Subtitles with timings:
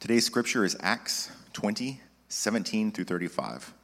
[0.00, 2.00] Today's scripture is Acts 20,
[2.30, 3.74] 17 through 35.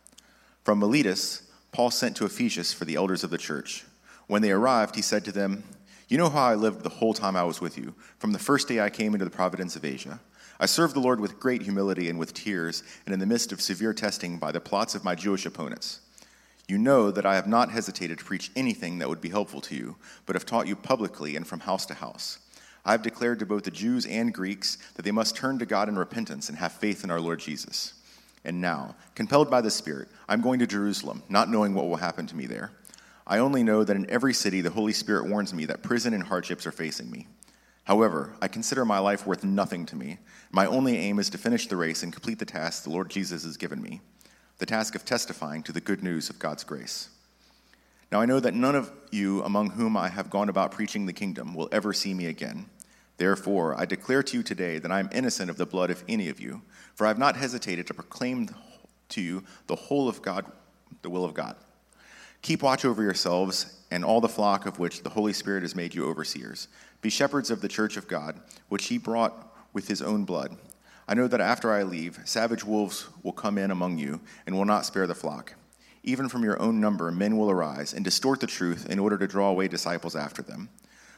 [0.65, 1.43] From Miletus,
[1.73, 3.85] Paul sent to Ephesus for the elders of the church.
[4.27, 5.65] When they arrived, he said to them,
[6.09, 8.67] You know how I lived the whole time I was with you, from the first
[8.67, 10.19] day I came into the province of Asia.
[10.59, 13.61] I served the Lord with great humility and with tears, and in the midst of
[13.61, 16.01] severe testing by the plots of my Jewish opponents.
[16.67, 19.77] You know that I have not hesitated to preach anything that would be helpful to
[19.77, 22.39] you, but have taught you publicly and from house to house.
[22.87, 25.91] I have declared to both the Jews and Greeks that they must turn to God
[25.91, 27.93] in repentance and have faith in our Lord Jesus.
[28.45, 32.27] And now, compelled by the Spirit, I'm going to Jerusalem, not knowing what will happen
[32.29, 32.71] to me there.
[33.27, 36.23] I only know that in every city the Holy Spirit warns me that prison and
[36.23, 37.27] hardships are facing me.
[37.85, 40.19] However, I consider my life worth nothing to me.
[40.53, 43.45] My only aim is to finish the race and complete the task the Lord Jesus
[43.45, 44.01] has given me
[44.59, 47.11] the task of testifying to the good news of God's grace.
[48.11, 51.13] Now I know that none of you among whom I have gone about preaching the
[51.13, 52.67] kingdom will ever see me again.
[53.19, 56.29] Therefore, I declare to you today that I am innocent of the blood of any
[56.29, 56.63] of you,
[56.95, 58.49] for I have not hesitated to proclaim
[59.11, 60.45] to you the whole of God,
[61.03, 61.57] the will of God.
[62.43, 65.95] Keep watch over yourselves and all the flock of which the Holy Spirit has made
[65.95, 66.69] you overseers.
[67.01, 70.57] Be shepherds of the church of God, which he brought with his own blood.
[71.09, 74.65] I know that after I leave, savage wolves will come in among you and will
[74.65, 75.55] not spare the flock.
[76.03, 79.27] Even from your own number, men will arise and distort the truth in order to
[79.27, 80.69] draw away disciples after them.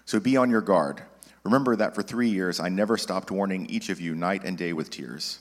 [0.05, 1.03] So be on your guard.
[1.49, 4.75] Remember that for three years I never stopped warning each of you night and day
[4.75, 5.39] with tears.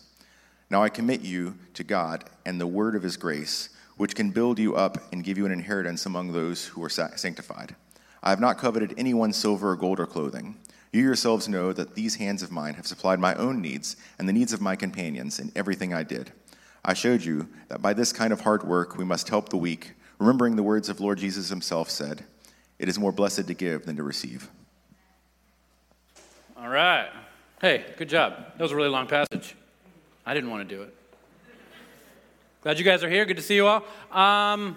[0.69, 4.57] Now I commit you to God and the word of his grace, which can build
[4.57, 7.75] you up and give you an inheritance among those who are sanctified.
[8.23, 10.55] I have not coveted anyone's silver or gold or clothing.
[10.93, 14.33] You yourselves know that these hands of mine have supplied my own needs and the
[14.33, 16.31] needs of my companions in everything I did.
[16.85, 19.91] I showed you that by this kind of hard work we must help the weak,
[20.19, 22.23] remembering the words of Lord Jesus himself said,
[22.79, 24.49] It is more blessed to give than to receive.
[26.59, 27.07] All right.
[27.61, 28.33] Hey, good job.
[28.35, 29.55] That was a really long passage.
[30.25, 30.95] I didn't want to do it.
[32.63, 33.25] Glad you guys are here.
[33.25, 33.83] Good to see you all.
[34.11, 34.75] Um,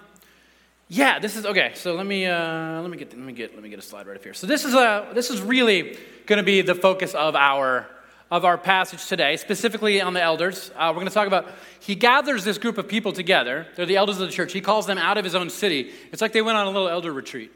[0.89, 1.71] yeah, this is okay.
[1.73, 4.05] So let me uh, let me get let me get let me get a slide
[4.05, 4.35] right up here.
[4.35, 5.97] So this is a this is really
[6.27, 7.87] going to be the focus of our
[8.29, 10.69] of our passage today, specifically on the elders.
[10.75, 11.47] Uh, we're going to talk about
[11.79, 13.65] he gathers this group of people together.
[13.75, 14.53] They're the elders of the church.
[14.53, 15.91] He calls them out of his own city.
[16.11, 17.51] It's like they went on a little elder retreat.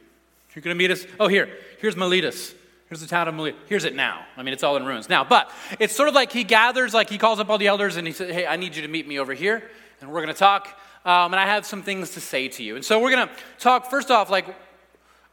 [0.55, 1.05] You're going to meet us.
[1.19, 1.49] Oh, here,
[1.79, 2.55] here's Miletus.
[2.87, 3.59] Here's the town of Miletus.
[3.67, 4.25] Here's it now.
[4.37, 5.23] I mean, it's all in ruins now.
[5.23, 8.05] But it's sort of like he gathers, like he calls up all the elders and
[8.05, 9.63] he says, "Hey, I need you to meet me over here,
[10.01, 12.75] and we're going to talk." um, and I have some things to say to you.
[12.75, 14.47] And so we're going to talk first off, like,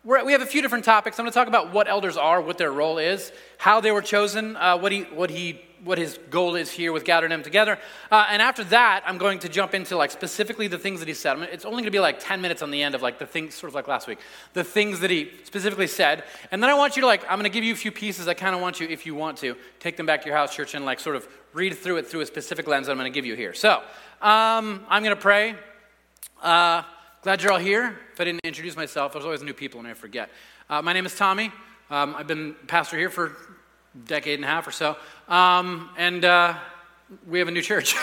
[0.04, 1.18] we have a few different topics.
[1.18, 4.02] I'm going to talk about what elders are, what their role is, how they were
[4.02, 7.78] chosen, uh, what, he, what, he, what his goal is here with gathering them together.
[8.10, 11.14] Uh, and after that, I'm going to jump into like specifically the things that he
[11.14, 11.36] said.
[11.36, 13.20] I mean, it's only going to be like 10 minutes on the end of like
[13.20, 14.18] the things, sort of like last week,
[14.54, 16.24] the things that he specifically said.
[16.50, 18.26] And then I want you to like, I'm going to give you a few pieces.
[18.26, 20.54] I kind of want you, if you want to, take them back to your house
[20.54, 23.12] church and like sort of read through it through a specific lens that I'm going
[23.12, 23.54] to give you here.
[23.54, 23.74] So
[24.20, 25.54] um, I'm going to pray.
[26.42, 26.82] Uh,
[27.22, 27.96] glad you're all here.
[28.12, 30.28] If I didn't introduce myself, there's always new people and I forget.
[30.68, 31.52] Uh, my name is Tommy.
[31.88, 34.96] Um, I've been pastor here for a decade and a half or so.
[35.28, 36.54] Um, and uh,
[37.28, 37.94] we have a new church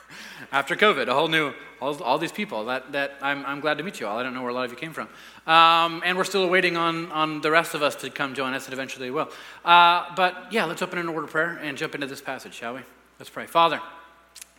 [0.52, 1.52] after COVID, a whole new,
[1.82, 4.18] all, all these people that, that I'm, I'm, glad to meet you all.
[4.18, 5.08] I don't know where a lot of you came from.
[5.46, 8.64] Um, and we're still waiting on, on the rest of us to come join us,
[8.64, 9.28] and eventually they will.
[9.66, 12.72] Uh, but yeah, let's open in word of prayer and jump into this passage, shall
[12.72, 12.80] we?
[13.18, 13.44] Let's pray.
[13.44, 13.82] Father,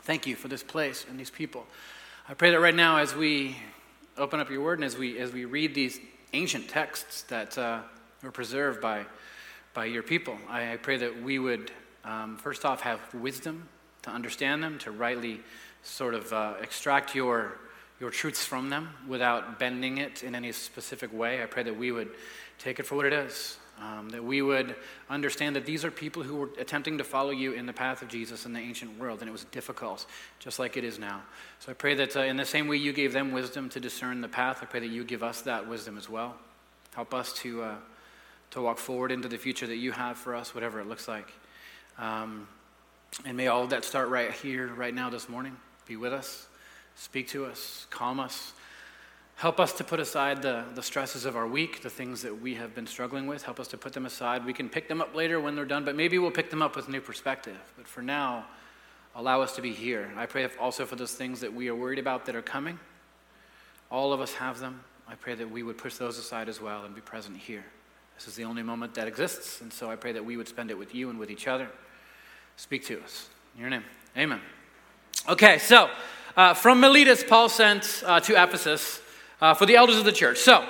[0.03, 1.65] thank you for this place and these people.
[2.29, 3.57] I pray that right now, as we
[4.17, 5.99] open up your word and as we, as we read these
[6.33, 7.81] ancient texts that uh,
[8.21, 9.05] were preserved by,
[9.73, 11.71] by your people, I, I pray that we would,
[12.03, 13.67] um, first off, have wisdom
[14.03, 15.41] to understand them, to rightly
[15.83, 17.57] sort of uh, extract your,
[17.99, 21.41] your truths from them without bending it in any specific way.
[21.41, 22.11] I pray that we would
[22.59, 24.75] take it for what it is, um, that we would
[25.09, 28.07] understand that these are people who were attempting to follow you in the path of
[28.07, 30.05] Jesus in the ancient world, and it was difficult,
[30.39, 31.21] just like it is now.
[31.59, 34.21] So I pray that uh, in the same way you gave them wisdom to discern
[34.21, 36.35] the path, I pray that you give us that wisdom as well.
[36.93, 37.75] Help us to, uh,
[38.51, 41.31] to walk forward into the future that you have for us, whatever it looks like.
[41.97, 42.47] Um,
[43.25, 45.55] and may all of that start right here, right now, this morning.
[45.85, 46.47] Be with us,
[46.95, 48.53] speak to us, calm us.
[49.35, 52.55] Help us to put aside the, the stresses of our week, the things that we
[52.55, 53.43] have been struggling with.
[53.43, 54.45] Help us to put them aside.
[54.45, 56.75] We can pick them up later when they're done, but maybe we'll pick them up
[56.75, 57.57] with new perspective.
[57.75, 58.45] But for now,
[59.15, 60.11] allow us to be here.
[60.15, 62.79] I pray also for those things that we are worried about that are coming.
[63.91, 64.81] All of us have them.
[65.07, 67.65] I pray that we would push those aside as well and be present here.
[68.15, 70.71] This is the only moment that exists, and so I pray that we would spend
[70.71, 71.67] it with you and with each other.
[72.55, 73.27] Speak to us.
[73.55, 73.83] In your name.
[74.17, 74.39] Amen.
[75.27, 75.89] Okay, so
[76.37, 79.01] uh, from Miletus, Paul sent uh, to Ephesus
[79.43, 80.37] uh, for the elders of the church.
[80.37, 80.65] So,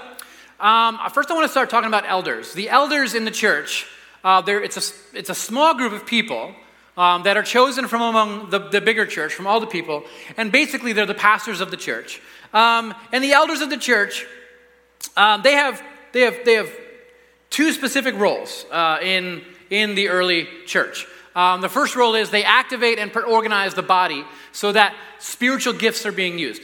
[0.60, 2.54] um, first I want to start talking about elders.
[2.54, 3.86] The elders in the church,
[4.24, 6.56] uh, it's, a, it's a small group of people
[6.98, 10.04] um, that are chosen from among the, the bigger church, from all the people.
[10.38, 12.20] And basically, they're the pastors of the church.
[12.52, 14.25] Um, and the elders of the church,
[15.16, 15.80] um, they, have,
[16.12, 16.72] they, have, they have
[17.52, 21.06] two specific roles uh, in, in the early church.
[21.36, 26.08] Um, the first role is they activate and organize the body so that spiritual gifts
[26.08, 26.64] are being used.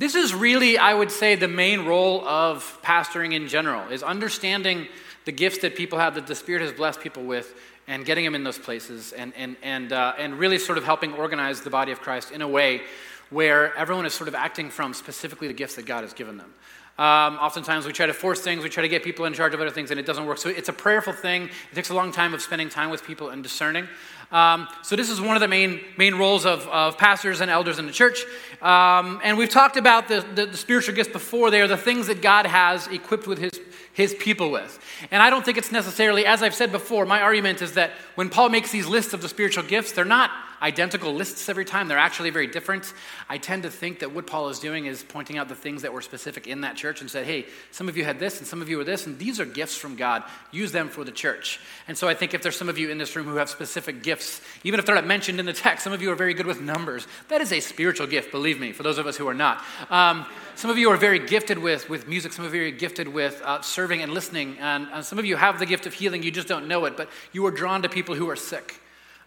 [0.00, 4.88] This is really, I would say, the main role of pastoring in general, is understanding
[5.26, 7.54] the gifts that people have, that the Spirit has blessed people with,
[7.86, 11.12] and getting them in those places, and, and, and, uh, and really sort of helping
[11.12, 12.80] organize the body of Christ in a way
[13.28, 16.54] where everyone is sort of acting from specifically the gifts that God has given them.
[16.98, 19.60] Um, oftentimes we try to force things, we try to get people in charge of
[19.60, 20.38] other things, and it doesn't work.
[20.38, 21.44] So it's a prayerful thing.
[21.44, 23.86] It takes a long time of spending time with people and discerning.
[24.32, 27.78] Um, so this is one of the main, main roles of, of pastors and elders
[27.78, 28.24] in the church.
[28.62, 31.50] Um, and we've talked about the, the, the spiritual gifts before.
[31.50, 33.60] They are the things that God has equipped with his,
[33.92, 34.78] his people with.
[35.10, 38.28] And I don't think it's necessarily, as I've said before, my argument is that when
[38.28, 40.30] Paul makes these lists of the spiritual gifts, they're not
[40.62, 41.88] identical lists every time.
[41.88, 42.92] They're actually very different.
[43.28, 45.92] I tend to think that what Paul is doing is pointing out the things that
[45.92, 48.60] were specific in that church and said, hey, some of you had this and some
[48.60, 50.22] of you were this, and these are gifts from God.
[50.50, 51.60] Use them for the church.
[51.88, 54.02] And so I think if there's some of you in this room who have specific
[54.02, 56.46] gifts, even if they're not mentioned in the text, some of you are very good
[56.46, 57.06] with numbers.
[57.28, 59.62] That is a spiritual gift, believe me, for those of us who are not.
[59.88, 63.08] Um, some of you are very gifted with, with music, some of you are gifted
[63.08, 66.22] with uh, serving and listening, and, and, some of you have the gift of healing,
[66.22, 68.78] you just don't know it, but you are drawn to people who are sick.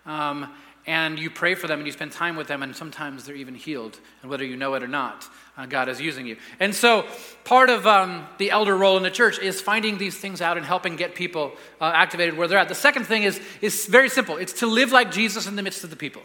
[0.06, 0.54] Um,
[0.86, 3.56] and you pray for them and you spend time with them, and sometimes they're even
[3.56, 4.00] healed.
[4.22, 5.26] And whether you know it or not,
[5.58, 6.36] uh, God is using you.
[6.60, 7.06] And so,
[7.46, 10.66] part of um, the elder role in the church is finding these things out and
[10.66, 12.68] helping get people uh, activated where they're at.
[12.68, 15.84] The second thing is, is very simple it's to live like Jesus in the midst
[15.84, 16.24] of the people.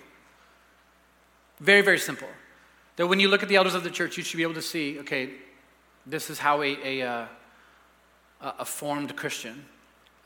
[1.61, 2.28] Very, very simple.
[2.96, 4.62] That when you look at the elders of the church, you should be able to
[4.62, 5.31] see okay,
[6.04, 7.26] this is how a, a, uh,
[8.40, 9.64] a formed Christian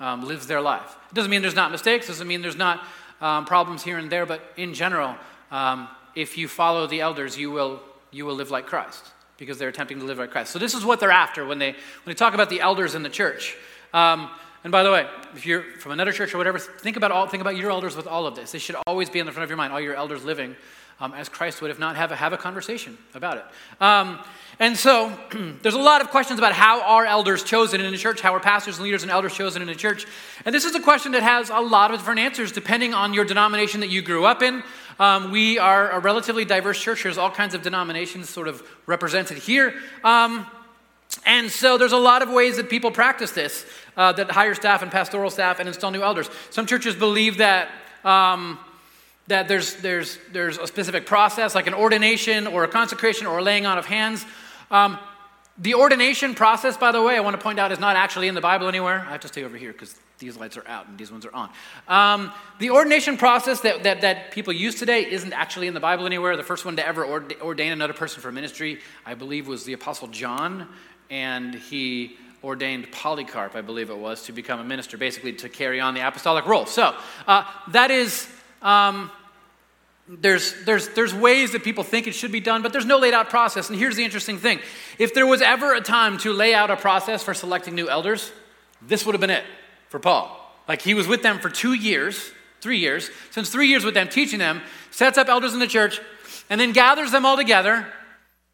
[0.00, 0.96] um, lives their life.
[1.10, 2.84] It doesn't mean there's not mistakes, it doesn't mean there's not
[3.22, 5.14] um, problems here and there, but in general,
[5.50, 7.80] um, if you follow the elders, you will,
[8.10, 9.06] you will live like Christ
[9.38, 10.52] because they're attempting to live like Christ.
[10.52, 13.02] So this is what they're after when they, when they talk about the elders in
[13.02, 13.56] the church.
[13.94, 14.28] Um,
[14.64, 17.40] and by the way, if you're from another church or whatever, think about, all, think
[17.40, 18.52] about your elders with all of this.
[18.52, 20.54] They should always be in the front of your mind, all your elders living
[21.02, 21.70] um, as Christ would.
[21.70, 23.44] If not, have a, have a conversation about it.
[23.80, 24.20] Um,
[24.60, 25.12] and so
[25.62, 28.40] there's a lot of questions about how are elders chosen in the church, how are
[28.40, 30.06] pastors and leaders and elders chosen in the church.
[30.44, 33.24] And this is a question that has a lot of different answers depending on your
[33.24, 34.62] denomination that you grew up in.
[35.00, 37.02] Um, we are a relatively diverse church.
[37.02, 39.74] There's all kinds of denominations sort of represented here.
[40.04, 40.46] Um,
[41.26, 43.66] and so there's a lot of ways that people practice this,
[43.96, 46.30] uh, that hire staff and pastoral staff and install new elders.
[46.50, 47.70] Some churches believe that
[48.04, 48.58] um,
[49.28, 53.42] that there's, there's, there's a specific process, like an ordination or a consecration or a
[53.42, 54.26] laying on of hands.
[54.70, 54.98] Um,
[55.58, 58.34] the ordination process, by the way, I want to point out, is not actually in
[58.34, 59.00] the Bible anywhere.
[59.00, 61.34] I have to stay over here because these lights are out and these ones are
[61.34, 61.50] on.
[61.88, 66.06] Um, the ordination process that, that, that, people use today isn't actually in the Bible
[66.06, 66.36] anywhere.
[66.36, 70.08] The first one to ever ordain another person for ministry, I believe, was the Apostle
[70.08, 70.68] John,
[71.10, 75.80] and he ordained Polycarp, I believe it was, to become a minister, basically to carry
[75.80, 76.66] on the apostolic role.
[76.66, 76.96] So
[77.26, 78.26] uh, that is
[78.62, 79.10] um,
[80.08, 83.14] there's, there's, there's ways that people think it should be done, but there's no laid
[83.14, 83.70] out process.
[83.70, 84.60] And here's the interesting thing
[84.98, 88.32] if there was ever a time to lay out a process for selecting new elders,
[88.80, 89.44] this would have been it
[89.88, 90.38] for Paul.
[90.68, 94.08] Like he was with them for two years, three years, since three years with them,
[94.08, 96.00] teaching them, sets up elders in the church,
[96.50, 97.86] and then gathers them all together,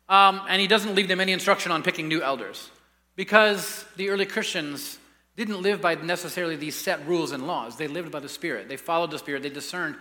[0.08, 2.70] um, and he doesn't leave them any instruction on picking new elders.
[3.16, 4.97] Because the early Christians
[5.38, 7.76] didn't live by necessarily these set rules and laws.
[7.76, 8.68] They lived by the Spirit.
[8.68, 9.42] They followed the Spirit.
[9.42, 9.96] They discerned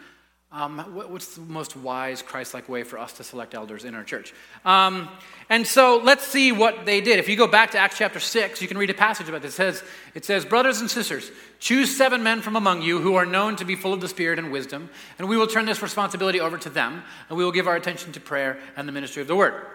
[0.50, 4.04] um, what's the most wise, Christ like way for us to select elders in our
[4.06, 4.34] church?
[4.64, 5.10] Um,
[5.50, 7.20] and so let's see what they did.
[7.20, 9.54] If you go back to Acts chapter 6, you can read a passage about this.
[9.54, 9.84] It says,
[10.16, 11.30] it says, Brothers and sisters,
[11.60, 14.40] choose seven men from among you who are known to be full of the Spirit
[14.40, 14.90] and wisdom,
[15.20, 18.14] and we will turn this responsibility over to them, and we will give our attention
[18.14, 19.66] to prayer and the ministry of the word.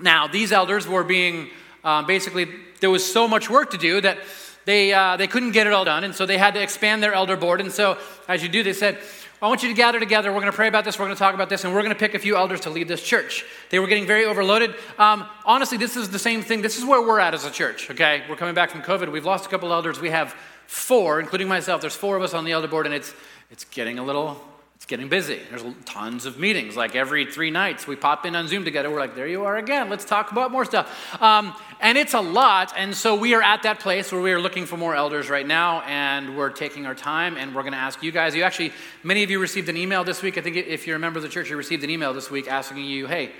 [0.00, 1.50] Now, these elders were being
[1.86, 2.48] um, basically,
[2.80, 4.18] there was so much work to do that
[4.66, 7.14] they, uh, they couldn't get it all done, and so they had to expand their
[7.14, 7.60] elder board.
[7.60, 8.98] And so, as you do, they said,
[9.40, 10.30] I want you to gather together.
[10.32, 10.98] We're going to pray about this.
[10.98, 12.70] We're going to talk about this, and we're going to pick a few elders to
[12.70, 13.44] lead this church.
[13.70, 14.74] They were getting very overloaded.
[14.98, 16.62] Um, honestly, this is the same thing.
[16.62, 18.24] This is where we're at as a church, okay?
[18.28, 19.12] We're coming back from COVID.
[19.12, 20.00] We've lost a couple elders.
[20.00, 20.34] We have
[20.66, 21.80] four, including myself.
[21.80, 23.14] There's four of us on the elder board, and it's,
[23.52, 24.42] it's getting a little
[24.86, 25.40] it's getting busy.
[25.50, 26.76] There's tons of meetings.
[26.76, 28.88] Like every three nights, we pop in on Zoom together.
[28.88, 29.90] We're like, there you are again.
[29.90, 31.20] Let's talk about more stuff.
[31.20, 32.72] Um, and it's a lot.
[32.76, 35.44] And so we are at that place where we are looking for more elders right
[35.44, 38.36] now, and we're taking our time, and we're going to ask you guys.
[38.36, 40.38] You actually, many of you received an email this week.
[40.38, 42.46] I think if you're a member of the church, you received an email this week
[42.46, 43.32] asking you, hey,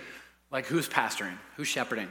[0.50, 1.38] like who's pastoring?
[1.56, 2.08] Who's shepherding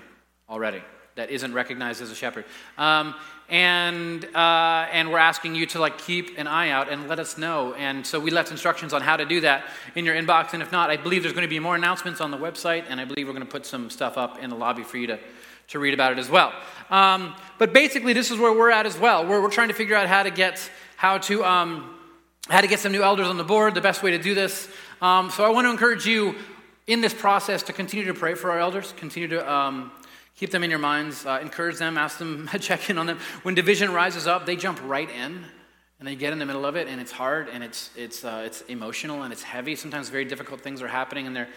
[0.49, 0.81] already?
[1.15, 2.45] that isn't recognized as a shepherd.
[2.77, 3.15] Um,
[3.49, 7.37] and uh, and we're asking you to like keep an eye out and let us
[7.37, 7.73] know.
[7.75, 10.53] And so we left instructions on how to do that in your inbox.
[10.53, 12.99] And if not, I believe there's going to be more announcements on the website, and
[12.99, 15.19] I believe we're going to put some stuff up in the lobby for you to
[15.67, 16.53] to read about it as well.
[16.89, 19.25] Um, but basically, this is where we're at as well.
[19.25, 21.95] We're, we're trying to figure out how to get how to um,
[22.47, 23.75] how to get some new elders on the board.
[23.75, 24.69] The best way to do this.
[25.01, 26.35] Um, so I want to encourage you
[26.87, 28.93] in this process to continue to pray for our elders.
[28.97, 29.91] Continue to um,
[30.35, 31.25] keep them in your minds.
[31.25, 31.97] Uh, encourage them.
[31.97, 32.49] Ask them.
[32.59, 33.19] check in on them.
[33.43, 35.45] When division rises up, they jump right in
[35.99, 38.43] and they get in the middle of it and it's hard and it's it's uh,
[38.45, 41.47] it's emotional and it's heavy sometimes very difficult things are happening and they're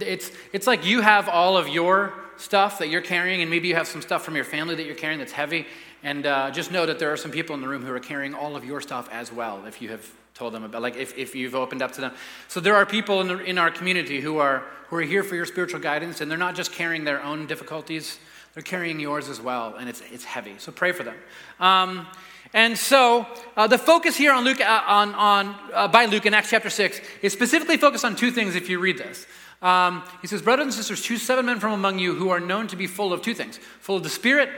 [0.00, 3.74] it's, it's like you have all of your stuff that you're carrying, and maybe you
[3.74, 5.66] have some stuff from your family that you're carrying that's heavy.
[6.02, 8.34] And uh, just know that there are some people in the room who are carrying
[8.34, 11.34] all of your stuff as well, if you have told them about, like if, if
[11.34, 12.12] you've opened up to them.
[12.48, 15.36] So there are people in, the, in our community who are, who are here for
[15.36, 18.18] your spiritual guidance, and they're not just carrying their own difficulties,
[18.54, 20.54] they're carrying yours as well, and it's, it's heavy.
[20.58, 21.16] So pray for them.
[21.60, 22.06] Um,
[22.54, 26.34] and so uh, the focus here on Luke, uh, on, on, uh, by Luke in
[26.34, 29.26] Acts chapter 6 is specifically focused on two things if you read this.
[29.62, 32.66] Um, he says, Brothers and sisters, choose seven men from among you who are known
[32.68, 34.50] to be full of two things full of the Spirit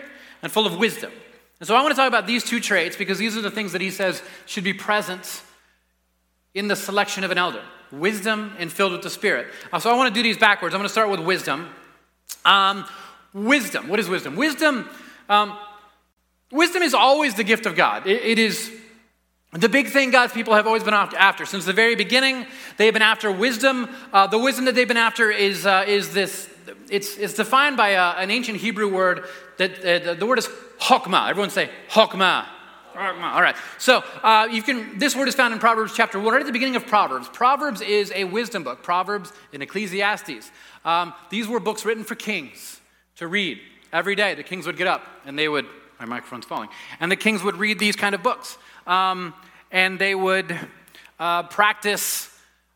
[0.43, 1.13] and full of wisdom.
[1.61, 3.73] And so I want to talk about these two traits because these are the things
[3.73, 5.43] that he says should be present
[6.55, 9.47] in the selection of an elder wisdom and filled with the Spirit.
[9.73, 10.75] Uh, so I want to do these backwards.
[10.75, 11.69] I'm going to start with wisdom.
[12.45, 12.85] Um,
[13.33, 13.89] wisdom.
[13.89, 14.35] What is wisdom?
[14.35, 14.89] Wisdom.
[15.29, 15.57] Um,
[16.51, 18.07] wisdom is always the gift of God.
[18.07, 18.73] it, it is
[19.55, 21.47] the big thing God's people have always been after.
[21.47, 22.47] Since the very beginning,
[22.77, 23.89] they've been after wisdom.
[24.13, 26.51] Uh, the wisdom that they've been after is, uh, is this,
[26.91, 29.25] it's, it's defined by a, uh, an ancient Hebrew word
[29.59, 30.49] that uh, the word is
[30.81, 31.31] chokmah.
[31.31, 32.47] Everyone say chokmah.
[32.97, 33.57] All right.
[33.79, 34.99] So uh, you can.
[35.01, 37.29] This word is found in Proverbs chapter one, right at the beginning of Proverbs.
[37.29, 38.85] Proverbs is a wisdom book.
[38.85, 40.53] Proverbs and Ecclesiastes.
[40.85, 42.81] Um, these were books written for kings
[43.17, 43.59] to read
[43.93, 44.35] every day.
[44.35, 45.67] The kings would get up and they would.
[45.99, 46.69] My microphone's falling.
[47.01, 49.35] And the kings would read these kind of books um,
[49.71, 50.59] and they would
[51.19, 52.31] uh, practice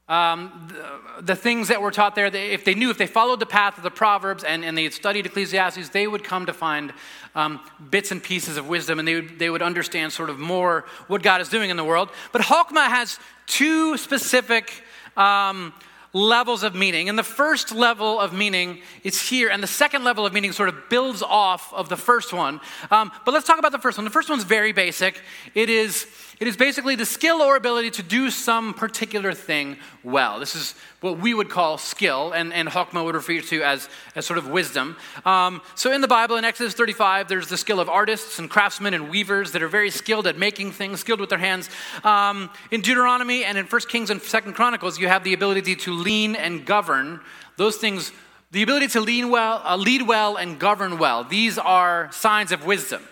[0.08, 0.72] um,
[1.16, 2.30] the, the, things that were taught there.
[2.30, 4.84] They, if they knew, if they followed the path of the Proverbs and, and they
[4.84, 6.94] had studied Ecclesiastes, they would come to find
[7.34, 7.60] um,
[7.90, 11.22] bits and pieces of wisdom and they would, they would understand sort of more what
[11.22, 12.08] God is doing in the world.
[12.32, 14.82] But Chokmah has two specific
[15.14, 15.74] um,
[16.12, 17.08] levels of meaning.
[17.08, 20.68] And the first level of meaning is here, and the second level of meaning sort
[20.68, 22.60] of builds off of the first one.
[22.90, 24.04] Um, but let's talk about the first one.
[24.04, 25.20] The first one's very basic.
[25.54, 26.06] It is
[26.40, 30.38] it is basically the skill or ability to do some particular thing well.
[30.38, 34.24] This is what we would call skill, and, and Chokmah would refer to as, as
[34.24, 34.96] sort of wisdom.
[35.24, 38.94] Um, so in the Bible, in Exodus 35, there's the skill of artists and craftsmen
[38.94, 41.68] and weavers that are very skilled at making things, skilled with their hands.
[42.04, 45.92] Um, in Deuteronomy and in 1 Kings and 2 Chronicles, you have the ability to
[45.92, 47.20] lean and govern.
[47.56, 48.12] Those things,
[48.52, 52.64] the ability to lean well, uh, lead well and govern well, these are signs of
[52.64, 53.02] wisdom.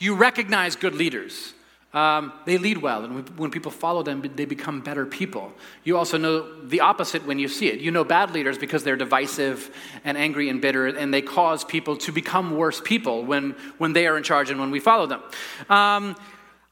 [0.00, 1.54] You recognize good leaders.
[1.94, 5.52] Um, they lead well, and when people follow them, they become better people.
[5.84, 7.80] You also know the opposite when you see it.
[7.80, 9.70] You know bad leaders because they're divisive
[10.02, 14.06] and angry and bitter, and they cause people to become worse people when, when they
[14.06, 15.22] are in charge and when we follow them.
[15.68, 16.16] Um,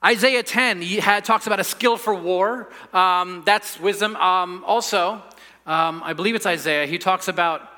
[0.03, 2.71] Isaiah 10 he had, talks about a skill for war.
[2.95, 4.17] Um, that's wisdom.
[4.17, 5.23] Um, also,
[5.67, 7.69] um, I believe it's Isaiah, he talks about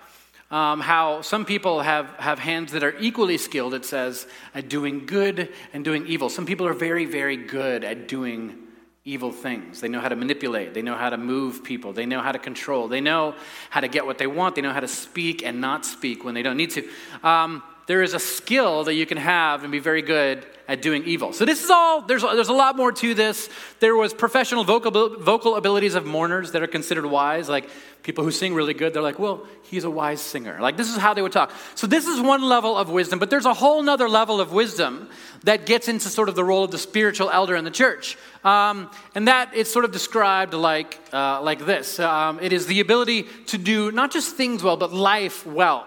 [0.52, 5.06] um, how some people have, have hands that are equally skilled, it says, at doing
[5.06, 6.28] good and doing evil.
[6.28, 8.58] Some people are very, very good at doing
[9.04, 9.80] evil things.
[9.80, 12.38] They know how to manipulate, they know how to move people, they know how to
[12.38, 13.34] control, they know
[13.70, 16.34] how to get what they want, they know how to speak and not speak when
[16.34, 16.88] they don't need to.
[17.24, 21.04] Um, there is a skill that you can have and be very good at doing
[21.04, 21.32] evil.
[21.32, 23.50] So this is all, there's, there's a lot more to this.
[23.80, 27.68] There was professional vocal, vocal abilities of mourners that are considered wise, like
[28.02, 30.58] people who sing really good, they're like, well, he's a wise singer.
[30.60, 31.52] Like this is how they would talk.
[31.74, 35.08] So this is one level of wisdom, but there's a whole nother level of wisdom
[35.44, 38.16] that gets into sort of the role of the spiritual elder in the church.
[38.44, 41.98] Um, and that it's sort of described like, uh, like this.
[41.98, 45.86] Um, it is the ability to do not just things well, but life well.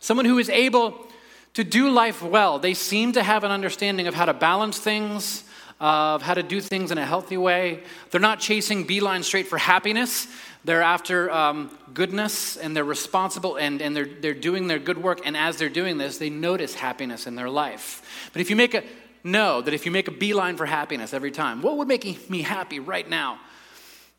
[0.00, 1.06] Someone who is able
[1.54, 2.58] to do life well.
[2.58, 5.44] They seem to have an understanding of how to balance things,
[5.80, 7.82] of how to do things in a healthy way.
[8.10, 10.26] They're not chasing beeline straight for happiness.
[10.64, 15.20] They're after um, goodness and they're responsible and, and they're, they're doing their good work.
[15.24, 18.30] And as they're doing this, they notice happiness in their life.
[18.32, 18.82] But if you make a
[19.22, 22.42] know that if you make a beeline for happiness every time, what would make me
[22.42, 23.38] happy right now?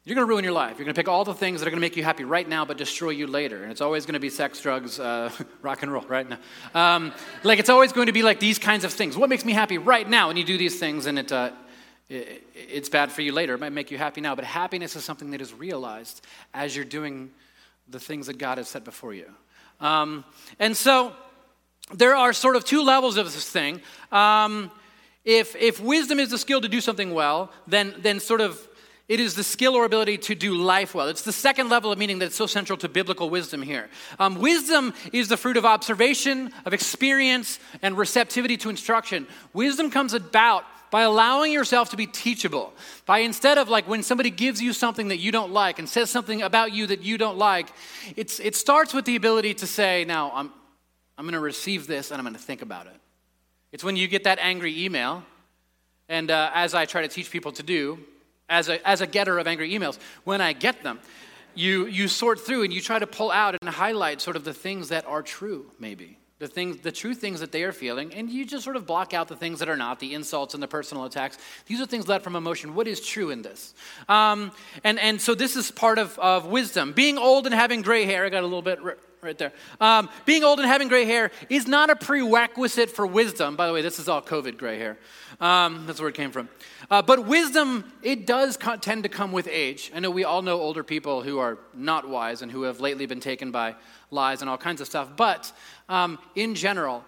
[0.05, 0.77] You're going to ruin your life.
[0.77, 2.47] You're going to pick all the things that are going to make you happy right
[2.47, 3.63] now, but destroy you later.
[3.63, 5.31] And it's always going to be sex, drugs, uh,
[5.63, 6.37] rock and roll, right now.
[6.75, 9.17] Um, like it's always going to be like these kinds of things.
[9.17, 10.29] What makes me happy right now?
[10.29, 11.53] And you do these things, and it, uh,
[12.07, 13.55] it, it's bad for you later.
[13.55, 16.85] It might make you happy now, but happiness is something that is realized as you're
[16.85, 17.31] doing
[17.89, 19.25] the things that God has set before you.
[19.79, 20.23] Um,
[20.59, 21.13] and so
[21.95, 23.81] there are sort of two levels of this thing.
[24.11, 24.69] Um,
[25.23, 28.67] if, if wisdom is the skill to do something well, then, then sort of
[29.07, 31.07] it is the skill or ability to do life well.
[31.07, 33.89] It's the second level of meaning that's so central to biblical wisdom here.
[34.17, 39.27] Um, wisdom is the fruit of observation, of experience, and receptivity to instruction.
[39.53, 42.73] Wisdom comes about by allowing yourself to be teachable.
[43.05, 46.09] By instead of like when somebody gives you something that you don't like and says
[46.09, 47.67] something about you that you don't like,
[48.15, 50.51] it's, it starts with the ability to say, now I'm,
[51.17, 52.95] I'm going to receive this and I'm going to think about it.
[53.71, 55.23] It's when you get that angry email,
[56.07, 57.99] and uh, as I try to teach people to do,
[58.49, 60.99] as a, as a getter of angry emails, when I get them,
[61.55, 64.53] you, you sort through and you try to pull out and highlight sort of the
[64.53, 66.17] things that are true, maybe.
[66.37, 69.13] The, things, the true things that they are feeling, and you just sort of block
[69.13, 71.37] out the things that are not, the insults and the personal attacks.
[71.65, 72.75] These are things led from emotion.
[72.75, 73.73] What is true in this?
[74.09, 74.51] Um,
[74.83, 76.91] and, and so this is part of, of wisdom.
[76.91, 78.79] Being old and having gray hair, I got a little bit
[79.25, 79.51] right there.
[79.81, 83.55] Um, being old and having gray hair is not a prerequisite for wisdom.
[83.55, 84.97] By the way, this is all COVID gray hair.
[85.41, 86.47] Um, that's where it came from.
[86.89, 89.91] Uh, but wisdom, it does co- tend to come with age.
[89.93, 93.07] I know we all know older people who are not wise and who have lately
[93.07, 93.75] been taken by
[94.11, 95.09] lies and all kinds of stuff.
[95.17, 95.51] But
[95.89, 97.03] um, in general,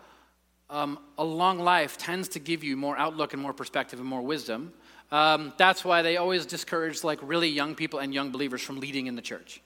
[0.70, 4.22] um, a long life tends to give you more outlook and more perspective and more
[4.22, 4.74] wisdom.
[5.12, 9.08] Um, that's why they always discourage like really young people and young believers from leading
[9.08, 9.62] in the church.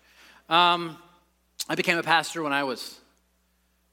[0.49, 0.97] Um,
[1.71, 2.99] I became a pastor when I was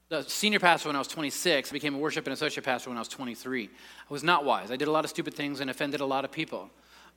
[0.09, 1.69] the senior pastor when I was 26.
[1.69, 3.69] I became a worship and associate pastor when I was 23.
[3.69, 4.69] I was not wise.
[4.69, 6.69] I did a lot of stupid things and offended a lot of people.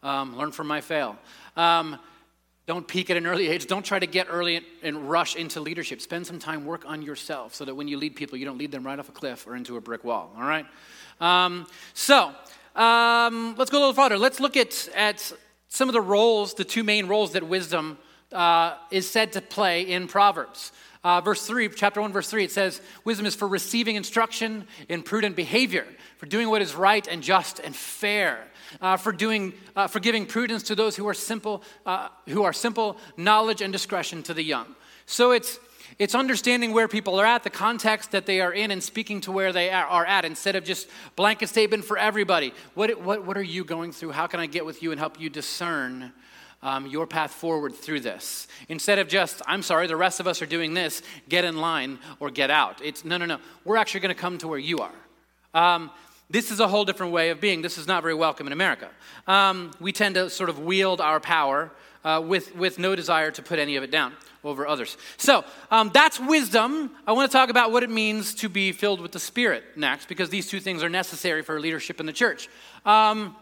[0.04, 1.18] Um, learn from my fail.
[1.56, 1.98] Um,
[2.66, 3.66] don't peak at an early age.
[3.66, 6.00] Don't try to get early and rush into leadership.
[6.00, 8.70] Spend some time, work on yourself so that when you lead people, you don't lead
[8.70, 10.32] them right off a cliff or into a brick wall.
[10.36, 10.66] All right?
[11.20, 12.32] Um, so,
[12.76, 14.16] um, let's go a little farther.
[14.16, 15.32] Let's look at, at
[15.66, 17.98] some of the roles, the two main roles that wisdom
[18.32, 20.72] uh, is said to play in Proverbs.
[21.04, 25.02] Uh, verse 3, chapter 1, verse 3, it says, Wisdom is for receiving instruction in
[25.02, 25.84] prudent behavior,
[26.16, 28.46] for doing what is right and just and fair,
[28.80, 32.52] uh, for, doing, uh, for giving prudence to those who are simple, uh, who are
[32.52, 34.76] simple, knowledge and discretion to the young.
[35.04, 35.58] So it's,
[35.98, 39.32] it's understanding where people are at, the context that they are in, and speaking to
[39.32, 42.54] where they are at instead of just blanket statement for everybody.
[42.74, 44.12] What, what, what are you going through?
[44.12, 46.12] How can I get with you and help you discern
[46.62, 48.46] um, your path forward through this.
[48.68, 51.98] Instead of just, I'm sorry, the rest of us are doing this, get in line
[52.20, 52.80] or get out.
[52.82, 53.38] It's no, no, no.
[53.64, 54.94] We're actually going to come to where you are.
[55.54, 55.90] Um,
[56.30, 57.60] this is a whole different way of being.
[57.62, 58.88] This is not very welcome in America.
[59.26, 61.70] Um, we tend to sort of wield our power
[62.04, 64.96] uh, with, with no desire to put any of it down over others.
[65.18, 66.90] So um, that's wisdom.
[67.06, 70.08] I want to talk about what it means to be filled with the Spirit next,
[70.08, 72.48] because these two things are necessary for leadership in the church.
[72.84, 73.36] Um,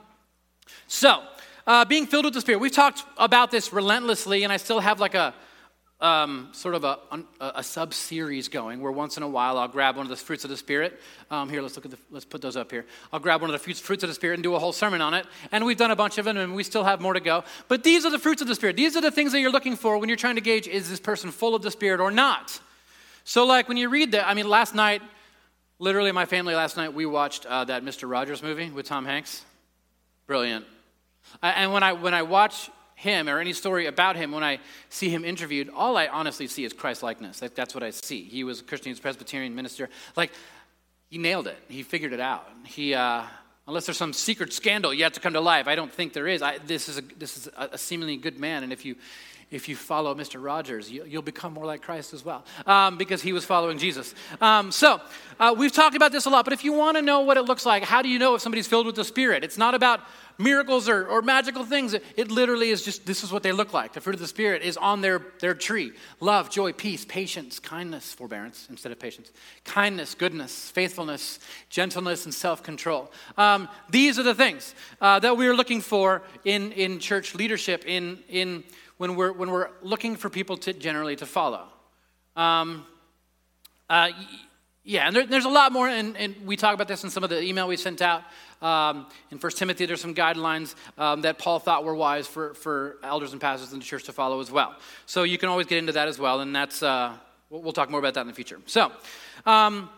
[0.87, 1.22] so,
[1.66, 2.59] uh, being filled with the Spirit.
[2.59, 5.35] We've talked about this relentlessly, and I still have like a
[6.01, 9.68] um, sort of a, a, a sub series going where once in a while I'll
[9.68, 10.99] grab one of the fruits of the Spirit.
[11.31, 12.87] Um, here, let's look at the, let's put those up here.
[13.12, 15.14] I'll grab one of the fruits, of the Spirit and do a whole sermon on
[15.14, 15.27] it.
[15.53, 17.44] And we've done a bunch of them, and we still have more to go.
[17.68, 18.77] But these are the fruits of the Spirit.
[18.77, 21.01] These are the things that you're looking for when you're trying to gauge is this
[21.01, 22.61] person full of the Spirit or not.
[23.25, 25.03] So, like when you read that, I mean, last night,
[25.79, 28.11] literally, my family last night, we watched uh, that Mr.
[28.11, 29.44] Rogers movie with Tom Hanks.
[30.27, 30.64] Brilliant.
[31.43, 35.09] And when I, when I watch him or any story about him, when I see
[35.09, 37.40] him interviewed, all I honestly see is Christ likeness.
[37.40, 38.25] Like, that's what I see.
[38.25, 39.88] He was a Christian, Presbyterian minister.
[40.16, 40.33] Like,
[41.09, 41.59] he nailed it.
[41.69, 42.47] He figured it out.
[42.66, 43.23] He, uh,
[43.66, 46.43] unless there's some secret scandal have to come to life, I don't think there is.
[46.43, 48.97] I, this is, a, this is a, a seemingly good man, and if you,
[49.51, 50.43] if you follow Mr.
[50.43, 54.15] Rogers, you, will become more like Christ as well, um, because he was following Jesus.
[54.41, 55.01] Um, so,
[55.39, 57.43] uh, we've talked about this a lot, but if you want to know what it
[57.43, 59.43] looks like, how do you know if somebody's filled with the Spirit?
[59.43, 60.01] It's not about
[60.41, 61.95] miracles or, or magical things.
[61.95, 63.93] It, it literally is just this is what they look like.
[63.93, 68.13] The fruit of the Spirit is on their, their tree love, joy, peace, patience, kindness,
[68.13, 69.31] forbearance instead of patience,
[69.65, 73.11] kindness, goodness, faithfulness, gentleness, and self control.
[73.37, 78.19] Um, these are the things uh, that we're looking for in, in church leadership, in,
[78.29, 78.65] in,
[79.01, 81.65] when, we're, when we're looking for people to generally to follow.
[82.37, 82.85] Um,
[83.89, 84.11] uh,
[84.85, 87.25] yeah, and there, there's a lot more, and, and, we talk about this in some
[87.25, 88.23] of the email we sent out.
[88.61, 92.99] Um, in 1 Timothy, there's some guidelines um, that Paul thought were wise for, for
[93.03, 94.77] elders and pastors in the church to follow as well.
[95.07, 97.15] So you can always get into that as well, and that's, uh,
[97.49, 98.61] we'll, we'll, talk more about that in the future.
[98.67, 98.93] So,
[99.47, 99.89] um,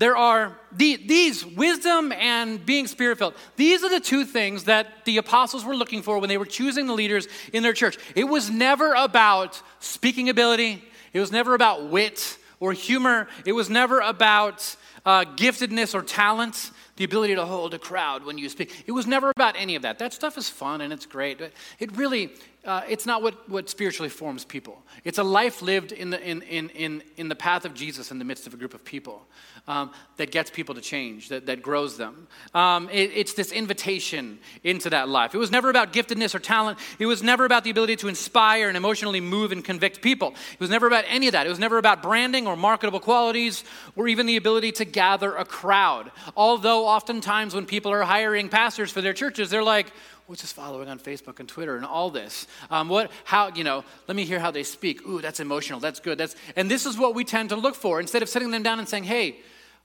[0.00, 3.34] there are the, these wisdom and being spirit filled.
[3.56, 6.86] These are the two things that the apostles were looking for when they were choosing
[6.86, 7.98] the leaders in their church.
[8.16, 10.82] It was never about speaking ability,
[11.12, 16.70] it was never about wit or humor, it was never about uh, giftedness or talent
[16.96, 18.84] the ability to hold a crowd when you speak.
[18.86, 19.98] It was never about any of that.
[19.98, 21.38] That stuff is fun and it's great.
[21.38, 22.32] But it really,
[22.64, 24.82] uh, it's not what, what spiritually forms people.
[25.02, 28.18] It's a life lived in the, in, in, in, in the path of Jesus in
[28.18, 29.26] the midst of a group of people
[29.66, 32.28] um, that gets people to change, that, that grows them.
[32.52, 35.34] Um, it, it's this invitation into that life.
[35.34, 36.78] It was never about giftedness or talent.
[36.98, 40.34] It was never about the ability to inspire and emotionally move and convict people.
[40.52, 41.46] It was never about any of that.
[41.46, 43.64] It was never about branding or marketable qualities
[43.96, 46.10] or even the ability to gather a crowd.
[46.36, 49.92] Although, oftentimes, when people are hiring pastors for their churches, they're like,
[50.30, 52.46] what's this following on Facebook and Twitter and all this?
[52.70, 55.04] Um, what, how, you know, let me hear how they speak.
[55.04, 55.80] Ooh, that's emotional.
[55.80, 56.18] That's good.
[56.18, 58.78] That's, and this is what we tend to look for instead of sitting them down
[58.78, 59.38] and saying, hey,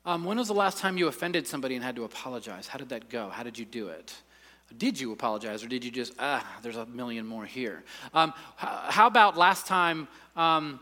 [0.05, 2.67] um, when was the last time you offended somebody and had to apologize?
[2.67, 3.29] How did that go?
[3.29, 4.13] How did you do it?
[4.77, 7.83] Did you apologize or did you just, ah, there's a million more here?
[8.13, 10.79] Um, how about last time um,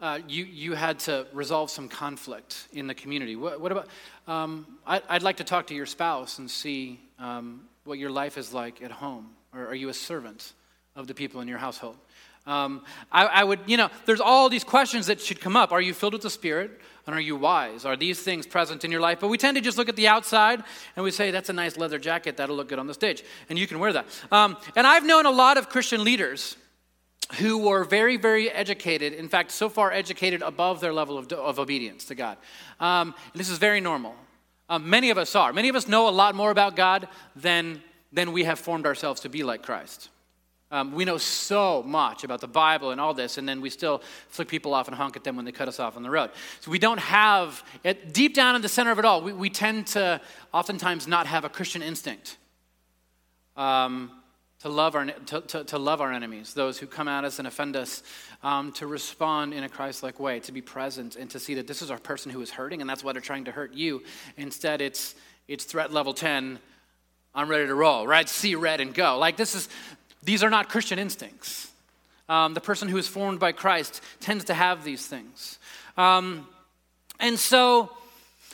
[0.00, 3.36] uh, you, you had to resolve some conflict in the community?
[3.36, 3.86] What, what about,
[4.26, 8.36] um, I, would like to talk to your spouse and see um, what your life
[8.38, 9.30] is like at home?
[9.52, 10.52] Or are you a servant
[10.96, 11.96] of the people in your household?
[12.46, 15.72] Um, I, I, would, you know, there's all these questions that should come up.
[15.72, 16.80] Are you filled with the Spirit?
[17.06, 17.84] And are you wise?
[17.84, 19.20] Are these things present in your life?
[19.20, 20.62] But we tend to just look at the outside
[20.96, 22.36] and we say, that's a nice leather jacket.
[22.36, 23.22] That'll look good on the stage.
[23.48, 24.06] And you can wear that.
[24.30, 26.56] Um, and I've known a lot of Christian leaders
[27.36, 29.14] who were very, very educated.
[29.14, 32.36] In fact, so far educated above their level of, of obedience to God.
[32.80, 34.14] Um, this is very normal.
[34.68, 35.52] Um, many of us are.
[35.52, 39.20] Many of us know a lot more about God than, than we have formed ourselves
[39.20, 40.08] to be like Christ.
[40.70, 44.02] Um, we know so much about the Bible and all this, and then we still
[44.28, 46.30] flick people off and honk at them when they cut us off on the road.
[46.60, 49.50] So we don't have, it, deep down in the center of it all, we, we
[49.50, 50.20] tend to
[50.52, 52.38] oftentimes not have a Christian instinct.
[53.56, 54.10] Um,
[54.64, 57.46] to love our, to, to, to, love our enemies, those who come at us and
[57.46, 58.02] offend us,
[58.42, 61.66] um, to respond in a Christ like way, to be present and to see that
[61.66, 64.02] this is our person who is hurting and that's why they're trying to hurt you.
[64.38, 65.16] Instead, it's,
[65.48, 66.58] it's threat level 10,
[67.34, 68.26] I'm ready to roll, right?
[68.26, 69.18] See red and go.
[69.18, 69.68] Like, this is,
[70.22, 71.70] these are not Christian instincts.
[72.30, 75.58] Um, the person who is formed by Christ tends to have these things.
[75.98, 76.48] Um,
[77.20, 77.90] and so,